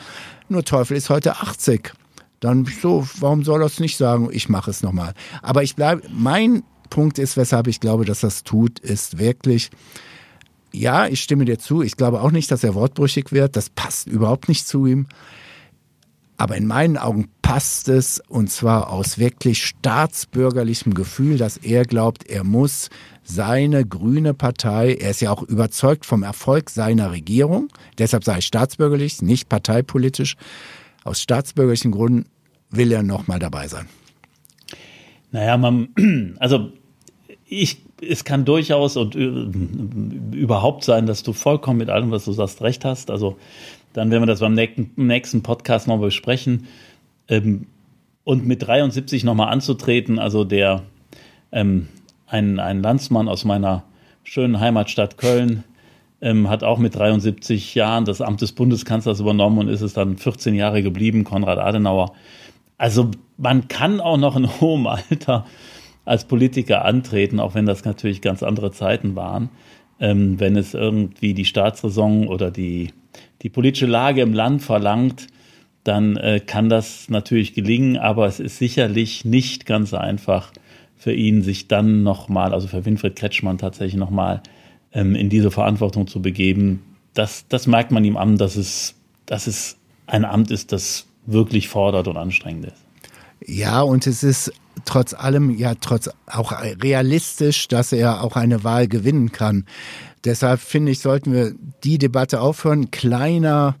Nur 0.48 0.64
Teufel 0.64 0.96
ist 0.96 1.10
heute 1.10 1.36
80. 1.36 1.92
Dann 2.40 2.64
so, 2.64 3.06
warum 3.20 3.44
soll 3.44 3.62
er 3.62 3.66
es 3.66 3.78
nicht 3.78 3.96
sagen, 3.96 4.28
ich 4.32 4.48
mache 4.48 4.70
es 4.70 4.82
nochmal. 4.82 5.14
Aber 5.42 5.62
ich 5.62 5.76
bleibe, 5.76 6.02
mein 6.10 6.64
Punkt 6.90 7.18
ist, 7.18 7.36
weshalb 7.36 7.68
ich 7.68 7.80
glaube, 7.80 8.04
dass 8.04 8.20
das 8.20 8.42
tut, 8.42 8.78
ist 8.80 9.18
wirklich, 9.18 9.70
ja, 10.72 11.06
ich 11.06 11.22
stimme 11.22 11.44
dir 11.44 11.58
zu. 11.58 11.82
Ich 11.82 11.96
glaube 11.96 12.20
auch 12.22 12.30
nicht, 12.30 12.50
dass 12.50 12.64
er 12.64 12.74
wortbrüchig 12.74 13.32
wird. 13.32 13.56
Das 13.56 13.70
passt 13.70 14.08
überhaupt 14.08 14.48
nicht 14.48 14.66
zu 14.66 14.86
ihm. 14.86 15.06
Aber 16.36 16.56
in 16.56 16.66
meinen 16.66 16.96
Augen 16.96 17.28
passt 17.42 17.88
es 17.88 18.20
und 18.28 18.50
zwar 18.50 18.90
aus 18.90 19.18
wirklich 19.18 19.64
staatsbürgerlichem 19.64 20.94
Gefühl, 20.94 21.38
dass 21.38 21.56
er 21.56 21.84
glaubt, 21.84 22.28
er 22.28 22.42
muss 22.42 22.90
seine 23.22 23.86
grüne 23.86 24.34
Partei, 24.34 24.94
er 24.94 25.10
ist 25.10 25.20
ja 25.20 25.30
auch 25.30 25.42
überzeugt 25.42 26.04
vom 26.04 26.24
Erfolg 26.24 26.70
seiner 26.70 27.12
Regierung, 27.12 27.68
deshalb 27.98 28.24
sage 28.24 28.40
ich 28.40 28.46
staatsbürgerlich, 28.46 29.22
nicht 29.22 29.48
parteipolitisch. 29.48 30.36
Aus 31.04 31.20
staatsbürgerlichen 31.20 31.92
Gründen 31.92 32.24
will 32.70 32.90
er 32.90 33.02
nochmal 33.02 33.38
dabei 33.38 33.68
sein. 33.68 33.86
Naja, 35.30 35.56
man, 35.56 35.90
also 36.40 36.72
ich 37.46 37.82
es 38.08 38.24
kann 38.24 38.44
durchaus 38.44 38.96
und 38.96 39.14
äh, 39.14 40.36
überhaupt 40.36 40.84
sein, 40.84 41.06
dass 41.06 41.22
du 41.22 41.32
vollkommen 41.32 41.78
mit 41.78 41.90
allem, 41.90 42.10
was 42.10 42.24
du 42.24 42.32
sagst, 42.32 42.62
recht 42.62 42.84
hast. 42.84 43.10
Also 43.10 43.36
dann 43.92 44.10
werden 44.10 44.22
wir 44.22 44.26
das 44.26 44.40
beim 44.40 44.54
nächsten 44.54 45.42
Podcast 45.42 45.88
noch 45.88 45.98
besprechen. 45.98 46.66
Ähm, 47.28 47.66
und 48.24 48.46
mit 48.46 48.66
73 48.66 49.24
nochmal 49.24 49.48
anzutreten, 49.48 50.18
also 50.18 50.44
der 50.44 50.82
ähm, 51.50 51.88
ein, 52.26 52.60
ein 52.60 52.82
Landsmann 52.82 53.28
aus 53.28 53.44
meiner 53.44 53.82
schönen 54.22 54.60
Heimatstadt 54.60 55.18
Köln 55.18 55.64
ähm, 56.20 56.48
hat 56.48 56.62
auch 56.62 56.78
mit 56.78 56.94
73 56.94 57.74
Jahren 57.74 58.04
das 58.04 58.20
Amt 58.20 58.40
des 58.40 58.52
Bundeskanzlers 58.52 59.18
übernommen 59.18 59.58
und 59.58 59.68
ist 59.68 59.80
es 59.80 59.92
dann 59.92 60.18
14 60.18 60.54
Jahre 60.54 60.82
geblieben, 60.82 61.24
Konrad 61.24 61.58
Adenauer. 61.58 62.12
Also 62.78 63.10
man 63.36 63.68
kann 63.68 64.00
auch 64.00 64.16
noch 64.16 64.36
in 64.36 64.60
hohem 64.60 64.86
Alter 64.86 65.46
als 66.04 66.24
Politiker 66.24 66.84
antreten, 66.84 67.40
auch 67.40 67.54
wenn 67.54 67.66
das 67.66 67.84
natürlich 67.84 68.20
ganz 68.20 68.42
andere 68.42 68.72
Zeiten 68.72 69.14
waren. 69.14 69.50
Ähm, 70.00 70.40
wenn 70.40 70.56
es 70.56 70.74
irgendwie 70.74 71.34
die 71.34 71.44
Staatsräson 71.44 72.26
oder 72.28 72.50
die, 72.50 72.90
die 73.42 73.48
politische 73.48 73.86
Lage 73.86 74.22
im 74.22 74.32
Land 74.32 74.62
verlangt, 74.62 75.28
dann 75.84 76.16
äh, 76.16 76.40
kann 76.40 76.68
das 76.68 77.08
natürlich 77.08 77.54
gelingen, 77.54 77.96
aber 77.96 78.26
es 78.26 78.40
ist 78.40 78.58
sicherlich 78.58 79.24
nicht 79.24 79.66
ganz 79.66 79.94
einfach 79.94 80.52
für 80.96 81.12
ihn, 81.12 81.42
sich 81.42 81.66
dann 81.66 82.04
nochmal, 82.04 82.52
also 82.54 82.68
für 82.68 82.84
Winfried 82.84 83.16
Kretschmann 83.16 83.58
tatsächlich 83.58 83.96
nochmal 83.96 84.42
ähm, 84.92 85.16
in 85.16 85.28
diese 85.28 85.50
Verantwortung 85.50 86.06
zu 86.06 86.22
begeben. 86.22 86.82
Das, 87.14 87.46
das 87.48 87.66
merkt 87.66 87.90
man 87.90 88.04
ihm 88.04 88.16
an, 88.16 88.38
dass 88.38 88.56
es, 88.56 88.94
dass 89.26 89.46
es 89.46 89.78
ein 90.06 90.24
Amt 90.24 90.50
ist, 90.50 90.72
das 90.72 91.06
wirklich 91.26 91.68
fordert 91.68 92.08
und 92.08 92.16
anstrengend 92.16 92.66
ist. 92.66 92.84
Ja, 93.44 93.82
und 93.82 94.06
es 94.06 94.22
ist 94.22 94.52
trotz 94.84 95.14
allem 95.14 95.50
ja 95.50 95.74
trotz 95.74 96.10
auch 96.26 96.52
realistisch, 96.52 97.68
dass 97.68 97.92
er 97.92 98.22
auch 98.22 98.36
eine 98.36 98.64
Wahl 98.64 98.88
gewinnen 98.88 99.32
kann. 99.32 99.64
Deshalb 100.24 100.60
finde 100.60 100.92
ich, 100.92 101.00
sollten 101.00 101.32
wir 101.32 101.52
die 101.82 101.98
Debatte 101.98 102.40
aufhören. 102.40 102.92
Kleiner, 102.92 103.74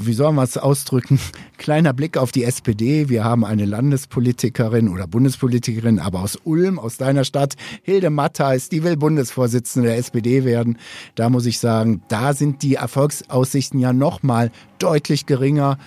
wie 0.00 0.12
soll 0.12 0.32
man 0.32 0.44
es 0.44 0.56
ausdrücken? 0.56 1.18
Kleiner 1.58 1.92
Blick 1.92 2.16
auf 2.16 2.30
die 2.30 2.44
SPD. 2.44 3.08
Wir 3.08 3.24
haben 3.24 3.44
eine 3.44 3.64
Landespolitikerin 3.64 4.88
oder 4.88 5.08
Bundespolitikerin, 5.08 5.98
aber 5.98 6.20
aus 6.20 6.38
Ulm, 6.44 6.78
aus 6.78 6.98
deiner 6.98 7.24
Stadt. 7.24 7.54
Hilde 7.82 8.10
Mattheis, 8.10 8.68
die 8.68 8.84
will 8.84 8.96
Bundesvorsitzende 8.96 9.88
der 9.88 9.98
SPD 9.98 10.44
werden. 10.44 10.78
Da 11.16 11.30
muss 11.30 11.46
ich 11.46 11.58
sagen, 11.58 12.00
da 12.06 12.32
sind 12.32 12.62
die 12.62 12.76
Erfolgsaussichten 12.76 13.80
ja 13.80 13.92
nochmal 13.92 14.52
deutlich 14.78 15.26
geringer 15.26 15.78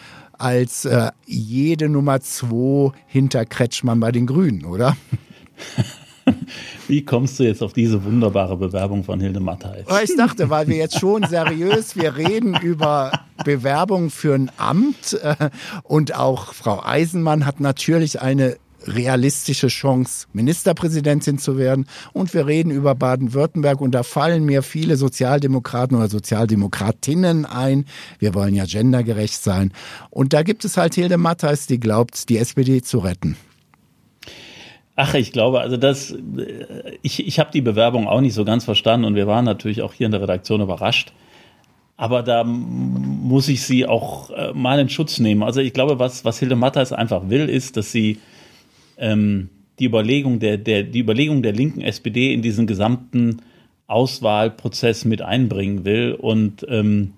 als 0.41 0.85
äh, 0.85 1.11
jede 1.25 1.89
Nummer 1.89 2.21
zwei 2.21 2.91
hinter 3.07 3.45
Kretschmann 3.45 3.99
bei 3.99 4.11
den 4.11 4.27
Grünen, 4.27 4.65
oder? 4.65 4.97
Wie 6.87 7.03
kommst 7.03 7.39
du 7.39 7.43
jetzt 7.43 7.63
auf 7.63 7.73
diese 7.73 8.03
wunderbare 8.03 8.57
Bewerbung 8.57 9.03
von 9.03 9.19
Hilde 9.19 9.39
Mattheis? 9.39 9.85
Oh, 9.89 9.97
ich 10.03 10.15
dachte, 10.15 10.49
weil 10.49 10.67
wir 10.67 10.75
jetzt 10.75 10.99
schon 10.99 11.23
seriös, 11.23 11.95
wir 11.95 12.15
reden 12.15 12.55
über 12.61 13.11
Bewerbung 13.45 14.09
für 14.09 14.35
ein 14.35 14.51
Amt 14.57 15.19
äh, 15.21 15.49
und 15.83 16.15
auch 16.15 16.53
Frau 16.53 16.83
Eisenmann 16.83 17.45
hat 17.45 17.59
natürlich 17.59 18.21
eine 18.21 18.57
realistische 18.85 19.67
Chance, 19.67 20.27
Ministerpräsidentin 20.33 21.37
zu 21.37 21.57
werden. 21.57 21.87
Und 22.13 22.33
wir 22.33 22.47
reden 22.47 22.71
über 22.71 22.95
Baden-Württemberg 22.95 23.81
und 23.81 23.91
da 23.91 24.03
fallen 24.03 24.43
mir 24.45 24.63
viele 24.63 24.97
Sozialdemokraten 24.97 25.97
oder 25.97 26.09
Sozialdemokratinnen 26.09 27.45
ein. 27.45 27.85
Wir 28.19 28.33
wollen 28.33 28.55
ja 28.55 28.65
gendergerecht 28.65 29.41
sein. 29.41 29.73
Und 30.09 30.33
da 30.33 30.43
gibt 30.43 30.65
es 30.65 30.77
halt 30.77 30.95
Hilde 30.95 31.17
Matthais, 31.17 31.67
die 31.67 31.79
glaubt, 31.79 32.29
die 32.29 32.37
SPD 32.37 32.81
zu 32.81 32.99
retten. 32.99 33.37
Ach, 34.95 35.13
ich 35.13 35.31
glaube, 35.31 35.61
also 35.61 35.77
das, 35.77 36.13
ich, 37.01 37.25
ich 37.25 37.39
habe 37.39 37.49
die 37.51 37.61
Bewerbung 37.61 38.07
auch 38.07 38.21
nicht 38.21 38.33
so 38.33 38.45
ganz 38.45 38.65
verstanden 38.65 39.05
und 39.05 39.15
wir 39.15 39.25
waren 39.25 39.45
natürlich 39.45 39.81
auch 39.81 39.93
hier 39.93 40.05
in 40.05 40.11
der 40.11 40.21
Redaktion 40.21 40.61
überrascht. 40.61 41.13
Aber 41.97 42.23
da 42.23 42.43
muss 42.43 43.47
ich 43.47 43.61
sie 43.61 43.85
auch 43.85 44.31
äh, 44.31 44.53
mal 44.53 44.79
in 44.79 44.89
Schutz 44.89 45.19
nehmen. 45.19 45.43
Also 45.43 45.61
ich 45.61 45.71
glaube, 45.71 45.99
was, 45.99 46.25
was 46.25 46.39
Hilde 46.39 46.55
Matthais 46.55 46.91
einfach 46.93 47.29
will, 47.29 47.47
ist, 47.47 47.77
dass 47.77 47.91
sie 47.91 48.19
ähm, 49.01 49.49
die 49.79 49.85
Überlegung 49.85 50.39
der, 50.39 50.57
der, 50.57 50.83
die 50.83 50.99
Überlegung 50.99 51.41
der 51.41 51.51
linken 51.51 51.81
SPD 51.81 52.33
in 52.33 52.41
diesen 52.41 52.67
gesamten 52.67 53.41
Auswahlprozess 53.87 55.03
mit 55.03 55.21
einbringen 55.21 55.83
will 55.83 56.13
und 56.13 56.65
ähm, 56.69 57.13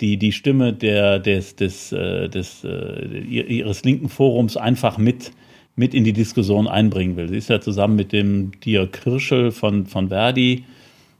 die, 0.00 0.16
die 0.16 0.32
Stimme 0.32 0.72
der, 0.72 1.18
des, 1.18 1.56
des, 1.56 1.92
äh, 1.92 2.28
des, 2.28 2.64
äh, 2.64 3.18
ihres 3.18 3.84
linken 3.84 4.08
Forums 4.08 4.56
einfach 4.56 4.98
mit, 4.98 5.32
mit 5.74 5.94
in 5.94 6.04
die 6.04 6.12
Diskussion 6.12 6.68
einbringen 6.68 7.16
will. 7.16 7.28
Sie 7.28 7.36
ist 7.36 7.50
ja 7.50 7.60
zusammen 7.60 7.96
mit 7.96 8.12
dem 8.12 8.52
Dirk 8.60 9.02
Kirschel 9.02 9.50
von, 9.50 9.86
von 9.86 10.08
Verdi 10.08 10.64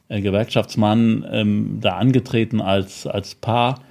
äh, 0.08 0.20
Gewerkschaftsmann 0.20 1.26
ähm, 1.30 1.78
da 1.80 1.96
angetreten 1.96 2.60
als, 2.60 3.06
als 3.06 3.34
Paar, 3.34 3.82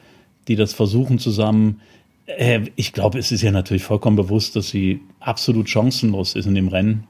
die 0.47 0.56
das 0.56 0.73
versuchen 0.73 1.19
zusammen. 1.19 1.82
Äh, 2.26 2.62
ich 2.76 2.94
glaube, 2.94 3.20
es 3.20 3.32
ist 3.32 3.42
ja 3.42 3.52
natürlich 3.52 3.84
vollkommen 3.84 4.16
bewusst, 4.16 4.56
dass 4.56 4.70
sie 4.70 5.02
absolut 5.20 5.70
chancenlos 5.70 6.36
ist 6.36 6.46
in 6.46 6.56
dem 6.56 6.68
Rennen. 6.68 7.06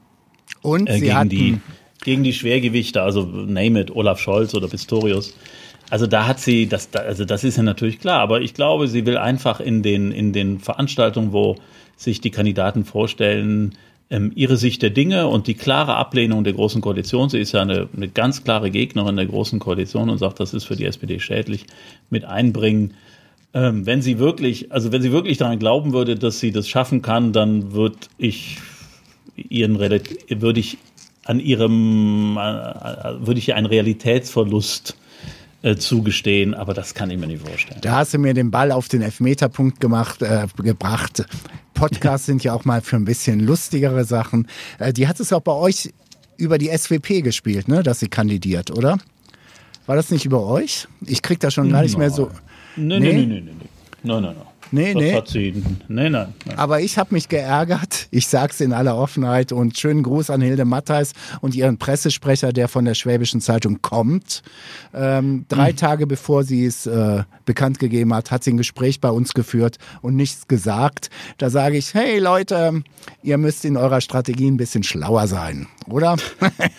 Und 0.62 0.88
äh, 0.88 0.94
sie 0.94 1.06
gegen, 1.06 1.28
die, 1.28 1.60
gegen 2.04 2.24
die 2.24 2.32
Schwergewichte, 2.32 3.02
also 3.02 3.22
name 3.24 3.80
it, 3.80 3.90
Olaf 3.90 4.20
Scholz 4.20 4.54
oder 4.54 4.68
Pistorius. 4.68 5.34
Also 5.88 6.06
da 6.06 6.26
hat 6.26 6.40
sie, 6.40 6.66
das, 6.66 6.92
also 6.94 7.24
das 7.24 7.44
ist 7.44 7.56
ja 7.56 7.62
natürlich 7.62 8.00
klar, 8.00 8.20
aber 8.20 8.40
ich 8.40 8.54
glaube, 8.54 8.88
sie 8.88 9.06
will 9.06 9.16
einfach 9.16 9.60
in 9.60 9.82
den, 9.82 10.10
in 10.10 10.32
den 10.32 10.58
Veranstaltungen, 10.58 11.32
wo 11.32 11.56
sich 11.96 12.20
die 12.20 12.30
Kandidaten 12.30 12.84
vorstellen, 12.84 13.76
ähm, 14.10 14.32
ihre 14.34 14.56
Sicht 14.56 14.82
der 14.82 14.90
Dinge 14.90 15.28
und 15.28 15.46
die 15.46 15.54
klare 15.54 15.96
Ablehnung 15.96 16.44
der 16.44 16.52
Großen 16.52 16.80
Koalition. 16.80 17.28
Sie 17.28 17.38
ist 17.38 17.52
ja 17.52 17.62
eine, 17.62 17.88
eine 17.96 18.08
ganz 18.08 18.44
klare 18.44 18.70
Gegnerin 18.70 19.16
der 19.16 19.26
Großen 19.26 19.58
Koalition 19.58 20.10
und 20.10 20.18
sagt, 20.18 20.40
das 20.40 20.54
ist 20.54 20.64
für 20.64 20.76
die 20.76 20.84
SPD 20.84 21.18
schädlich, 21.18 21.66
mit 22.10 22.24
einbringen. 22.24 22.94
Ähm, 23.56 23.86
wenn 23.86 24.02
sie 24.02 24.18
wirklich, 24.18 24.70
also 24.70 24.92
wenn 24.92 25.00
sie 25.00 25.12
wirklich 25.12 25.38
daran 25.38 25.58
glauben 25.58 25.94
würde, 25.94 26.14
dass 26.14 26.40
sie 26.40 26.52
das 26.52 26.68
schaffen 26.68 27.00
kann, 27.00 27.32
dann 27.32 27.72
würde 27.72 27.96
ich 28.18 28.58
ihren, 29.34 29.78
würde 29.78 30.60
ich 30.60 30.76
an 31.24 31.40
ihrem, 31.40 32.36
äh, 32.36 33.26
würde 33.26 33.38
ich 33.38 33.48
ihr 33.48 33.56
einen 33.56 33.64
Realitätsverlust 33.64 34.94
äh, 35.62 35.74
zugestehen, 35.76 36.52
aber 36.52 36.74
das 36.74 36.92
kann 36.92 37.08
ich 37.08 37.18
mir 37.18 37.28
nicht 37.28 37.48
vorstellen. 37.48 37.80
Da 37.80 37.92
hast 37.92 38.12
du 38.12 38.18
mir 38.18 38.34
den 38.34 38.50
Ball 38.50 38.70
auf 38.70 38.88
den 38.88 39.00
Elfmeterpunkt 39.00 39.80
gemacht, 39.80 40.20
äh, 40.20 40.46
gebracht. 40.58 41.24
Podcasts 41.72 42.26
sind 42.26 42.44
ja 42.44 42.52
auch 42.52 42.66
mal 42.66 42.82
für 42.82 42.96
ein 42.96 43.06
bisschen 43.06 43.40
lustigere 43.40 44.04
Sachen. 44.04 44.48
Äh, 44.78 44.92
die 44.92 45.08
hat 45.08 45.18
es 45.18 45.32
auch 45.32 45.40
bei 45.40 45.52
euch 45.52 45.94
über 46.36 46.58
die 46.58 46.68
SWP 46.68 47.22
gespielt, 47.22 47.68
ne, 47.68 47.82
dass 47.82 48.00
sie 48.00 48.08
kandidiert, 48.08 48.70
oder? 48.70 48.98
War 49.86 49.96
das 49.96 50.10
nicht 50.10 50.26
über 50.26 50.44
euch? 50.44 50.88
Ich 51.06 51.22
krieg 51.22 51.40
da 51.40 51.50
schon 51.50 51.70
gar 51.70 51.80
nicht 51.80 51.96
mehr 51.96 52.10
so. 52.10 52.30
Nein, 52.76 53.02
nein, 53.02 53.02
nein, 53.02 53.28
nein, 53.28 53.44
nein. 53.46 53.68
Nein, 54.02 54.22
nein, 54.22 54.34
nein. 54.36 54.46
Nee, 54.72 54.94
das 54.94 55.02
nee. 55.02 55.14
Hat 55.14 55.28
sie, 55.28 55.52
nee, 55.88 56.10
nein, 56.10 56.34
nein. 56.44 56.58
Aber 56.58 56.80
ich 56.80 56.98
habe 56.98 57.14
mich 57.14 57.28
geärgert. 57.28 58.08
Ich 58.10 58.26
sag's 58.26 58.60
in 58.60 58.72
aller 58.72 58.96
Offenheit 58.96 59.52
und 59.52 59.78
schönen 59.78 60.02
Gruß 60.02 60.30
an 60.30 60.40
Hilde 60.40 60.64
Mattheis 60.64 61.12
und 61.40 61.54
ihren 61.54 61.78
Pressesprecher, 61.78 62.52
der 62.52 62.68
von 62.68 62.84
der 62.84 62.94
Schwäbischen 62.94 63.40
Zeitung 63.40 63.80
kommt. 63.82 64.42
Ähm, 64.92 65.44
drei 65.48 65.72
mhm. 65.72 65.76
Tage 65.76 66.06
bevor 66.06 66.42
sie 66.42 66.64
es 66.64 66.86
äh, 66.86 67.22
bekannt 67.44 67.78
gegeben 67.78 68.12
hat, 68.12 68.30
hat 68.30 68.42
sie 68.42 68.52
ein 68.52 68.56
Gespräch 68.56 69.00
bei 69.00 69.10
uns 69.10 69.34
geführt 69.34 69.76
und 70.02 70.16
nichts 70.16 70.48
gesagt. 70.48 71.10
Da 71.38 71.50
sage 71.50 71.76
ich, 71.76 71.94
hey 71.94 72.18
Leute, 72.18 72.82
ihr 73.22 73.38
müsst 73.38 73.64
in 73.64 73.76
eurer 73.76 74.00
Strategie 74.00 74.50
ein 74.50 74.56
bisschen 74.56 74.82
schlauer 74.82 75.28
sein, 75.28 75.68
oder? 75.88 76.16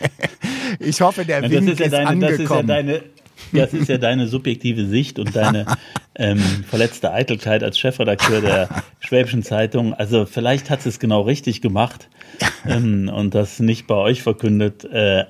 ich 0.80 1.00
hoffe, 1.00 1.24
der 1.24 1.44
ja, 1.44 1.50
Wink 1.50 1.70
ist, 1.70 1.80
ja 1.80 1.86
ist 1.86 1.94
deine, 1.94 2.08
angekommen. 2.08 2.68
Das 2.68 2.80
ist 2.80 2.92
ja 2.92 2.98
deine 2.98 3.04
das 3.54 3.74
ist 3.74 3.90
ja 3.90 3.98
deine 3.98 4.28
subjektive 4.28 4.86
Sicht 4.86 5.20
und 5.20 5.36
deine 5.36 5.66
ähm, 6.16 6.40
verletzte 6.68 7.12
Eitelkeit 7.12 7.64
als 7.64 7.78
Chefredakteur 7.78 8.42
der 8.42 8.70
Schwäbischen 9.00 9.44
Zeitung. 9.44 9.94
Also 9.94 10.26
vielleicht 10.26 10.70
hat 10.70 10.82
sie 10.82 10.90
es 10.90 11.00
genau 11.00 11.22
richtig 11.22 11.62
gemacht 11.62 12.10
ähm, 12.66 13.10
und 13.14 13.36
das 13.36 13.60
nicht 13.60 13.88
bei 13.88 13.96
euch 13.96 14.22
verkündet. 14.22 14.86
Äh, 14.86 15.26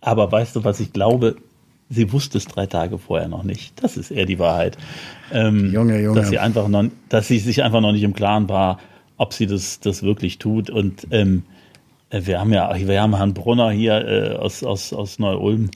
aber 0.00 0.30
weißt 0.30 0.56
du, 0.56 0.64
was 0.64 0.80
ich 0.80 0.92
glaube? 0.92 1.36
Sie 1.88 2.12
wusste 2.12 2.38
es 2.38 2.46
drei 2.46 2.66
Tage 2.66 2.98
vorher 2.98 3.28
noch 3.28 3.42
nicht. 3.42 3.82
Das 3.82 3.96
ist 3.96 4.10
eher 4.10 4.24
die 4.24 4.38
Wahrheit. 4.38 4.78
Ähm, 5.30 5.72
Junge, 5.72 6.00
Junge. 6.00 6.18
Dass 6.18 6.30
sie 6.30 6.38
einfach 6.38 6.68
noch, 6.68 6.84
dass 7.08 7.28
sie 7.28 7.38
sich 7.38 7.62
einfach 7.62 7.80
noch 7.80 7.92
nicht 7.92 8.02
im 8.02 8.14
Klaren 8.14 8.48
war, 8.48 8.78
ob 9.18 9.34
sie 9.34 9.46
das, 9.46 9.78
das 9.80 10.02
wirklich 10.02 10.38
tut. 10.38 10.70
Und 10.70 11.06
ähm, 11.10 11.44
wir 12.10 12.40
haben 12.40 12.52
ja, 12.52 12.74
wir 12.74 13.00
haben 13.00 13.16
Herrn 13.16 13.34
Brunner 13.34 13.70
hier 13.70 14.06
äh, 14.06 14.36
aus, 14.36 14.62
aus, 14.62 14.92
aus 14.92 15.18
Neu-Ulm, 15.18 15.70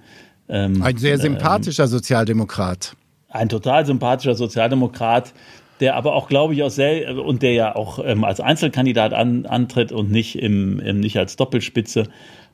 ähm, 0.48 0.82
ein 0.82 0.96
sehr 0.96 1.14
ähm, 1.14 1.20
sympathischer 1.20 1.85
ähm, 1.85 1.90
Sozialdemokrat. 1.90 2.96
Ein 3.28 3.48
total 3.48 3.85
sympathischer 3.85 4.35
Sozialdemokrat, 4.35 5.32
der 5.80 5.96
aber 5.96 6.14
auch, 6.14 6.28
glaube 6.28 6.54
ich, 6.54 6.62
auch 6.62 6.70
sehr, 6.70 7.16
und 7.22 7.42
der 7.42 7.52
ja 7.52 7.76
auch 7.76 7.98
ähm, 8.04 8.24
als 8.24 8.40
Einzelkandidat 8.40 9.12
an, 9.12 9.46
antritt 9.46 9.92
und 9.92 10.11
nicht, 10.11 10.38
im, 10.38 10.80
im, 10.80 11.00
nicht 11.00 11.18
als 11.18 11.37
Doppelspitze. 11.37 12.09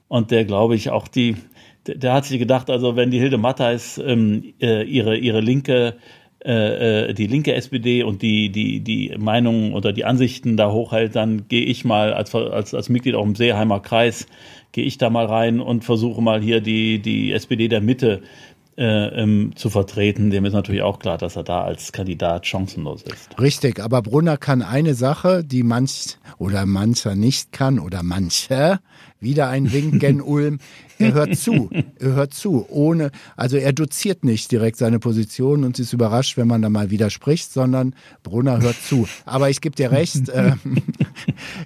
Und 0.08 0.30
der, 0.30 0.44
glaube 0.44 0.74
ich, 0.74 0.90
auch 0.90 1.08
die, 1.08 1.36
der, 1.86 1.96
der 1.96 2.12
hat 2.14 2.24
sich 2.24 2.38
gedacht, 2.38 2.70
also 2.70 2.96
wenn 2.96 3.10
die 3.10 3.18
Hilde 3.18 3.38
Mattheis 3.38 3.98
ähm, 3.98 4.54
äh, 4.60 4.82
ihre, 4.82 5.16
ihre 5.16 5.40
linke 5.40 5.96
äh, 6.44 7.08
äh 7.08 7.14
die 7.14 7.26
linke 7.26 7.54
SPD 7.54 8.02
und 8.02 8.22
die, 8.22 8.50
die, 8.50 8.80
die 8.80 9.14
Meinungen 9.18 9.74
oder 9.74 9.92
die 9.92 10.04
Ansichten 10.04 10.56
da 10.56 10.70
hochhält, 10.70 11.16
dann 11.16 11.48
gehe 11.48 11.64
ich 11.64 11.84
mal 11.84 12.12
als, 12.12 12.34
als, 12.34 12.74
als 12.74 12.88
Mitglied 12.88 13.14
auch 13.14 13.24
im 13.24 13.34
Seeheimer 13.34 13.80
Kreis 13.80 14.26
gehe 14.72 14.84
ich 14.84 14.98
da 14.98 15.10
mal 15.10 15.26
rein 15.26 15.60
und 15.60 15.84
versuche 15.84 16.22
mal 16.22 16.40
hier 16.40 16.60
die, 16.60 16.98
die 16.98 17.32
SPD 17.32 17.68
der 17.68 17.82
Mitte 17.82 18.22
äh, 18.76 19.22
ähm, 19.22 19.52
zu 19.54 19.68
vertreten. 19.68 20.30
Dem 20.30 20.46
ist 20.46 20.54
natürlich 20.54 20.82
auch 20.82 20.98
klar, 20.98 21.18
dass 21.18 21.36
er 21.36 21.44
da 21.44 21.62
als 21.62 21.92
Kandidat 21.92 22.46
chancenlos 22.46 23.02
ist. 23.02 23.38
Richtig, 23.38 23.80
aber 23.80 24.00
Brunner 24.00 24.38
kann 24.38 24.62
eine 24.62 24.94
Sache, 24.94 25.44
die 25.44 25.62
manch 25.62 26.16
oder 26.38 26.64
mancher 26.64 27.14
nicht 27.14 27.52
kann 27.52 27.78
oder 27.78 28.02
manche, 28.02 28.80
wieder 29.22 29.48
ein 29.48 29.72
Wink 29.72 30.00
gen 30.00 30.20
Ulm. 30.20 30.58
Er 30.98 31.14
hört 31.14 31.36
zu, 31.36 31.68
er 31.98 32.12
hört 32.12 32.32
zu, 32.32 32.64
ohne, 32.68 33.10
also 33.36 33.56
er 33.56 33.72
doziert 33.72 34.24
nicht 34.24 34.52
direkt 34.52 34.76
seine 34.76 35.00
Position 35.00 35.64
und 35.64 35.78
ist 35.80 35.92
überrascht, 35.92 36.36
wenn 36.36 36.46
man 36.46 36.62
da 36.62 36.68
mal 36.68 36.90
widerspricht, 36.90 37.52
sondern 37.52 37.96
Brunner 38.22 38.60
hört 38.60 38.76
zu. 38.76 39.08
Aber 39.24 39.50
ich 39.50 39.60
gebe 39.60 39.74
dir 39.74 39.90
recht, 39.90 40.28
äh, 40.28 40.52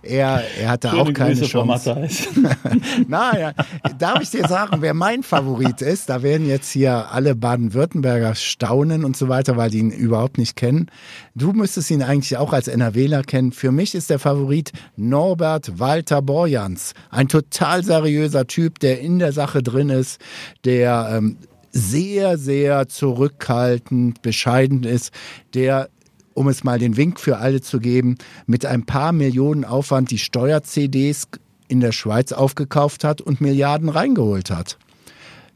er, 0.03 0.43
er 0.59 0.69
hatte 0.71 0.89
Schöne 0.89 1.03
auch 1.03 1.13
keine 1.13 1.35
Grüße 1.35 1.51
Chance. 1.51 1.97
naja, 3.09 3.53
darf 3.99 4.23
ich 4.23 4.31
dir 4.31 4.49
sagen, 4.49 4.81
wer 4.81 4.95
mein 4.95 5.23
Favorit 5.23 5.83
ist? 5.83 6.09
Da 6.09 6.23
werden 6.23 6.47
jetzt 6.47 6.71
hier 6.71 7.13
alle 7.13 7.35
Baden-Württemberger 7.35 8.35
staunen 8.37 9.05
und 9.05 9.19
so 9.19 9.29
weiter, 9.29 9.59
weil 9.59 9.69
die 9.69 9.81
ihn 9.81 9.91
überhaupt 9.91 10.39
nicht 10.39 10.57
kennen. 10.57 10.87
Du 11.35 11.53
müsstest 11.53 11.91
ihn 11.91 12.03
eigentlich 12.03 12.39
auch 12.39 12.55
als 12.55 12.69
NRWler 12.69 13.23
kennen. 13.23 13.53
Für 13.53 13.73
mich 13.73 13.95
ist 13.95 14.09
der 14.09 14.19
Favorit 14.19 14.73
Norbert 14.97 15.79
Walter 15.79 16.23
Borjans, 16.23 16.95
ein 17.11 17.29
total 17.29 17.46
seriöser 17.53 18.47
Typ, 18.47 18.79
der 18.79 19.01
in 19.01 19.19
der 19.19 19.33
Sache 19.33 19.63
drin 19.63 19.91
ist, 19.91 20.21
der 20.65 21.09
ähm, 21.13 21.37
sehr, 21.73 22.39
sehr 22.39 22.89
zurückhaltend, 22.89 24.23
bescheiden 24.23 24.85
ist, 24.85 25.13
der 25.55 25.89
um 26.35 26.49
es 26.49 26.65
mal 26.65 26.79
den 26.79 26.99
Wink 26.99 27.19
für 27.19 27.39
alle 27.39 27.63
zu 27.63 27.81
geben, 27.81 28.17
mit 28.47 28.67
ein 28.67 28.85
paar 28.85 29.13
Millionen 29.13 29.65
Aufwand 29.65 30.11
die 30.11 30.19
Steuer-CDs 30.19 31.29
in 31.69 31.81
der 31.81 31.93
Schweiz 31.93 32.33
aufgekauft 32.33 33.05
hat 33.05 33.23
und 33.23 33.41
Milliarden 33.41 33.89
reingeholt 33.89 34.51
hat. 34.51 34.77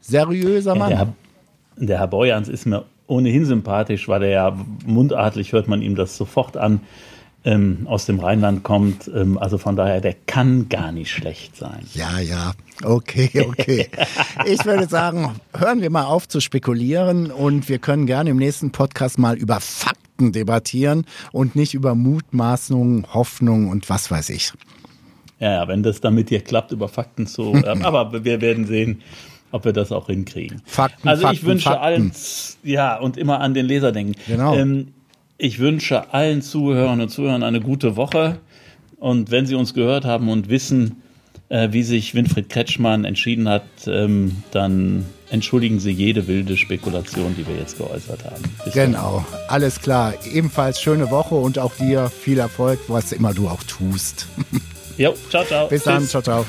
Seriöser 0.01 0.75
Mann. 0.75 0.91
Ja, 0.91 1.13
der, 1.77 1.85
der 1.85 1.99
Herr 1.99 2.07
Borjans 2.07 2.49
ist 2.49 2.65
mir 2.65 2.85
ohnehin 3.07 3.45
sympathisch, 3.45 4.07
weil 4.07 4.23
er 4.23 4.29
ja 4.29 4.57
mundartlich 4.85 5.53
hört 5.53 5.67
man 5.67 5.81
ihm 5.81 5.95
das 5.95 6.17
sofort 6.17 6.57
an 6.57 6.81
ähm, 7.43 7.87
aus 7.89 8.05
dem 8.05 8.19
Rheinland 8.19 8.63
kommt. 8.63 9.09
Ähm, 9.13 9.37
also 9.37 9.57
von 9.57 9.75
daher, 9.75 10.01
der 10.01 10.15
kann 10.25 10.69
gar 10.69 10.91
nicht 10.91 11.11
schlecht 11.11 11.55
sein. 11.55 11.85
Ja, 11.93 12.19
ja. 12.19 12.53
Okay, 12.83 13.29
okay. 13.47 13.89
ich 14.45 14.65
würde 14.65 14.87
sagen, 14.87 15.31
hören 15.55 15.81
wir 15.81 15.89
mal 15.89 16.05
auf 16.05 16.27
zu 16.27 16.39
spekulieren 16.39 17.31
und 17.31 17.69
wir 17.69 17.79
können 17.79 18.05
gerne 18.05 18.29
im 18.29 18.37
nächsten 18.37 18.71
Podcast 18.71 19.19
mal 19.19 19.37
über 19.37 19.59
Fakten 19.59 20.31
debattieren 20.31 21.05
und 21.31 21.55
nicht 21.55 21.73
über 21.73 21.95
Mutmaßungen, 21.95 23.07
Hoffnungen 23.13 23.69
und 23.69 23.89
was 23.89 24.11
weiß 24.11 24.29
ich. 24.29 24.53
Ja, 25.39 25.67
wenn 25.67 25.81
das 25.81 26.01
dann 26.01 26.13
mit 26.13 26.29
dir 26.29 26.41
klappt, 26.41 26.71
über 26.71 26.87
Fakten 26.87 27.25
zu. 27.27 27.53
Äh, 27.63 27.81
aber 27.83 28.23
wir 28.23 28.41
werden 28.41 28.65
sehen, 28.65 29.01
ob 29.51 29.65
wir 29.65 29.73
das 29.73 29.91
auch 29.91 30.07
hinkriegen. 30.07 30.61
Fakten, 30.65 31.07
also 31.07 31.23
Fakten, 31.23 31.37
ich 31.37 31.45
wünsche 31.45 31.63
Fakten. 31.69 31.83
allen, 31.83 32.11
ja, 32.63 32.97
und 32.97 33.17
immer 33.17 33.39
an 33.41 33.53
den 33.53 33.65
Leser 33.65 33.91
denken. 33.91 34.13
Genau. 34.27 34.55
Ähm, 34.55 34.93
ich 35.41 35.57
wünsche 35.57 36.13
allen 36.13 36.43
Zuhörern 36.43 37.01
und 37.01 37.09
Zuhörern 37.09 37.41
eine 37.41 37.61
gute 37.61 37.95
Woche. 37.95 38.37
Und 38.97 39.31
wenn 39.31 39.47
Sie 39.47 39.55
uns 39.55 39.73
gehört 39.73 40.05
haben 40.05 40.29
und 40.29 40.49
wissen, 40.49 41.01
äh, 41.49 41.69
wie 41.71 41.81
sich 41.81 42.13
Winfried 42.13 42.47
Kretschmann 42.49 43.05
entschieden 43.05 43.49
hat, 43.49 43.63
ähm, 43.87 44.43
dann 44.51 45.07
entschuldigen 45.31 45.79
Sie 45.79 45.89
jede 45.89 46.27
wilde 46.27 46.57
Spekulation, 46.57 47.35
die 47.35 47.47
wir 47.47 47.55
jetzt 47.55 47.79
geäußert 47.79 48.23
haben. 48.23 48.43
Bis 48.63 48.73
genau, 48.73 49.25
dann. 49.31 49.39
alles 49.47 49.81
klar. 49.81 50.13
Ebenfalls 50.31 50.79
schöne 50.79 51.09
Woche 51.09 51.33
und 51.33 51.57
auch 51.57 51.73
dir 51.73 52.09
viel 52.09 52.37
Erfolg, 52.37 52.79
was 52.87 53.11
immer 53.11 53.33
du 53.33 53.47
auch 53.47 53.63
tust. 53.63 54.27
Jo, 54.97 55.15
ciao, 55.31 55.43
ciao. 55.43 55.67
Bis 55.67 55.83
Tschüss. 55.83 55.91
dann, 55.91 56.05
ciao, 56.05 56.21
ciao. 56.21 56.45